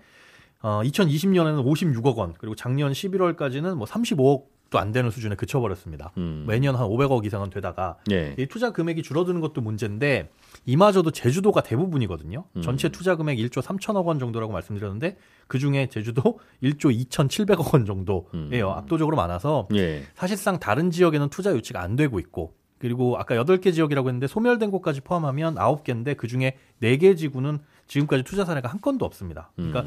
어, 0.61 0.81
2020년에는 0.83 1.63
56억 1.65 2.15
원 2.17 2.33
그리고 2.37 2.55
작년 2.55 2.91
11월까지는 2.91 3.75
뭐 3.75 3.87
35억도 3.87 4.77
안 4.77 4.91
되는 4.91 5.09
수준에 5.09 5.35
그쳐버렸습니다. 5.35 6.11
음. 6.17 6.45
매년 6.47 6.75
한 6.75 6.87
500억 6.87 7.25
이상은 7.25 7.49
되다가 7.49 7.97
예. 8.11 8.35
이 8.37 8.45
투자 8.45 8.71
금액이 8.71 9.01
줄어드는 9.03 9.41
것도 9.41 9.61
문제인데 9.61 10.29
이마저도 10.65 11.11
제주도가 11.11 11.61
대부분이거든요. 11.61 12.45
음. 12.55 12.61
전체 12.61 12.89
투자 12.89 13.15
금액 13.15 13.37
1조 13.37 13.61
3천억 13.61 14.05
원 14.05 14.19
정도라고 14.19 14.53
말씀드렸는데 14.53 15.17
그 15.47 15.59
중에 15.59 15.87
제주도 15.87 16.39
1조 16.63 16.95
2,700억 17.09 17.73
원 17.73 17.85
정도예요. 17.85 18.67
음. 18.67 18.77
압도적으로 18.77 19.17
많아서 19.17 19.67
예. 19.73 20.03
사실상 20.15 20.59
다른 20.59 20.91
지역에는 20.91 21.29
투자 21.29 21.53
유치가 21.53 21.81
안 21.81 21.95
되고 21.95 22.19
있고 22.19 22.53
그리고 22.81 23.15
아까 23.17 23.35
8개 23.35 23.73
지역이라고 23.73 24.09
했는데 24.09 24.25
소멸된 24.25 24.71
곳까지 24.71 25.01
포함하면 25.01 25.53
9개인데 25.55 26.17
그 26.17 26.27
중에 26.27 26.57
4개 26.81 27.15
지구는 27.15 27.59
지금까지 27.85 28.23
투자 28.23 28.43
사례가 28.43 28.69
한 28.69 28.81
건도 28.81 29.05
없습니다. 29.05 29.51
그러니까 29.55 29.81
음. 29.81 29.85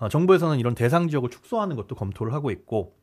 어, 0.00 0.08
정부에서는 0.08 0.58
이런 0.58 0.74
대상 0.74 1.08
지역을 1.08 1.30
축소하는 1.30 1.76
것도 1.76 1.94
검토를 1.94 2.32
하고 2.32 2.50
있고 2.50 2.99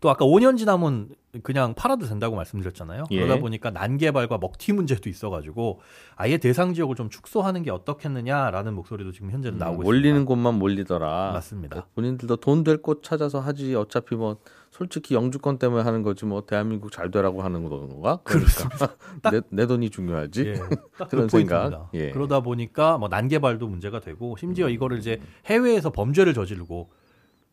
또 0.00 0.10
아까 0.10 0.24
5년 0.24 0.56
지나면 0.58 1.08
그냥 1.42 1.74
팔아도 1.74 2.06
된다고 2.06 2.36
말씀드렸잖아요. 2.36 3.04
예. 3.10 3.16
그러다 3.20 3.40
보니까 3.40 3.70
난개발과 3.70 4.38
먹튀 4.38 4.72
문제도 4.72 5.08
있어가지고 5.08 5.80
아예 6.16 6.36
대상 6.36 6.74
지역을 6.74 6.94
좀 6.96 7.08
축소하는 7.08 7.62
게 7.62 7.70
어떻겠느냐라는 7.70 8.74
목소리도 8.74 9.12
지금 9.12 9.30
현재는 9.30 9.58
나오고 9.58 9.82
음, 9.82 9.84
몰리는 9.84 10.08
있습니다. 10.20 10.28
곳만 10.28 10.54
몰리더라. 10.58 11.30
맞습니다. 11.32 11.86
본인들도 11.94 12.36
돈 12.36 12.64
될 12.64 12.82
곳 12.82 13.02
찾아서 13.02 13.40
하지 13.40 13.74
어차피 13.74 14.14
뭐 14.14 14.36
솔직히 14.70 15.14
영주권 15.14 15.58
때문에 15.58 15.82
하는 15.82 16.02
거지 16.02 16.24
뭐 16.26 16.44
대한민국 16.46 16.90
잘 16.92 17.10
되라고 17.10 17.42
하는 17.42 17.68
건가? 17.68 18.20
그러니까 18.24 18.96
내, 19.32 19.40
내 19.50 19.66
돈이 19.66 19.90
중요하지. 19.90 20.46
예, 20.46 20.54
딱 20.98 21.08
그런 21.08 21.26
그. 21.28 21.38
생각. 21.38 21.90
예. 21.94 22.10
그러다 22.10 22.40
보니까 22.40 22.98
뭐 22.98 23.08
난개발도 23.08 23.66
문제가 23.68 24.00
되고 24.00 24.36
심지어 24.36 24.68
이거를 24.68 24.98
이제 24.98 25.20
해외에서 25.46 25.90
범죄를 25.90 26.34
저지르고 26.34 26.90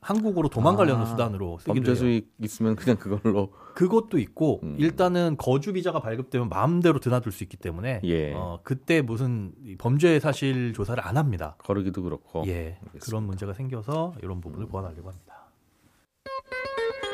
한국으로 0.02 0.50
도망가려는 0.50 1.04
아, 1.04 1.06
수단으로 1.06 1.58
쓰기도 1.60 1.86
범죄. 1.86 1.96
수익 1.96 2.32
있으면 2.42 2.76
그냥 2.76 2.98
그걸로 2.98 3.52
그것도 3.76 4.18
있고 4.20 4.62
음. 4.64 4.76
일단은 4.80 5.36
거주 5.38 5.74
비자가 5.74 6.00
발급되면 6.00 6.50
마음대로 6.50 7.00
드나들 7.00 7.32
수 7.32 7.44
있기 7.44 7.58
때문에 7.58 8.02
예. 8.04 8.34
어, 8.34 8.60
그때 8.64 9.02
무슨 9.02 9.54
이 9.66 9.76
범죄 9.76 10.20
사실 10.20 10.74
조사를 10.74 11.06
안 11.06 11.18
합니다. 11.18 11.56
거르기도 11.60 12.02
그렇고. 12.04 12.44
예, 12.48 12.78
알겠습니다. 12.82 13.06
그런 13.06 13.24
문제가 13.24 13.54
생겨서 13.54 14.14
이런 14.24 14.40
부분을 14.42 14.68
보완하려고 14.68 15.10
합니다. 15.10 15.50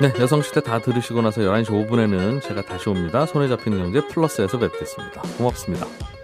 네, 0.01 0.11
여성시대 0.19 0.61
다 0.61 0.79
들으시고 0.79 1.21
나서 1.21 1.41
11시 1.41 1.67
5분에는 1.67 2.41
제가 2.41 2.63
다시 2.63 2.89
옵니다. 2.89 3.25
손에 3.25 3.47
잡히는 3.47 3.77
경제 3.77 4.05
플러스에서 4.07 4.59
뵙겠습니다. 4.59 5.21
고맙습니다. 5.37 6.14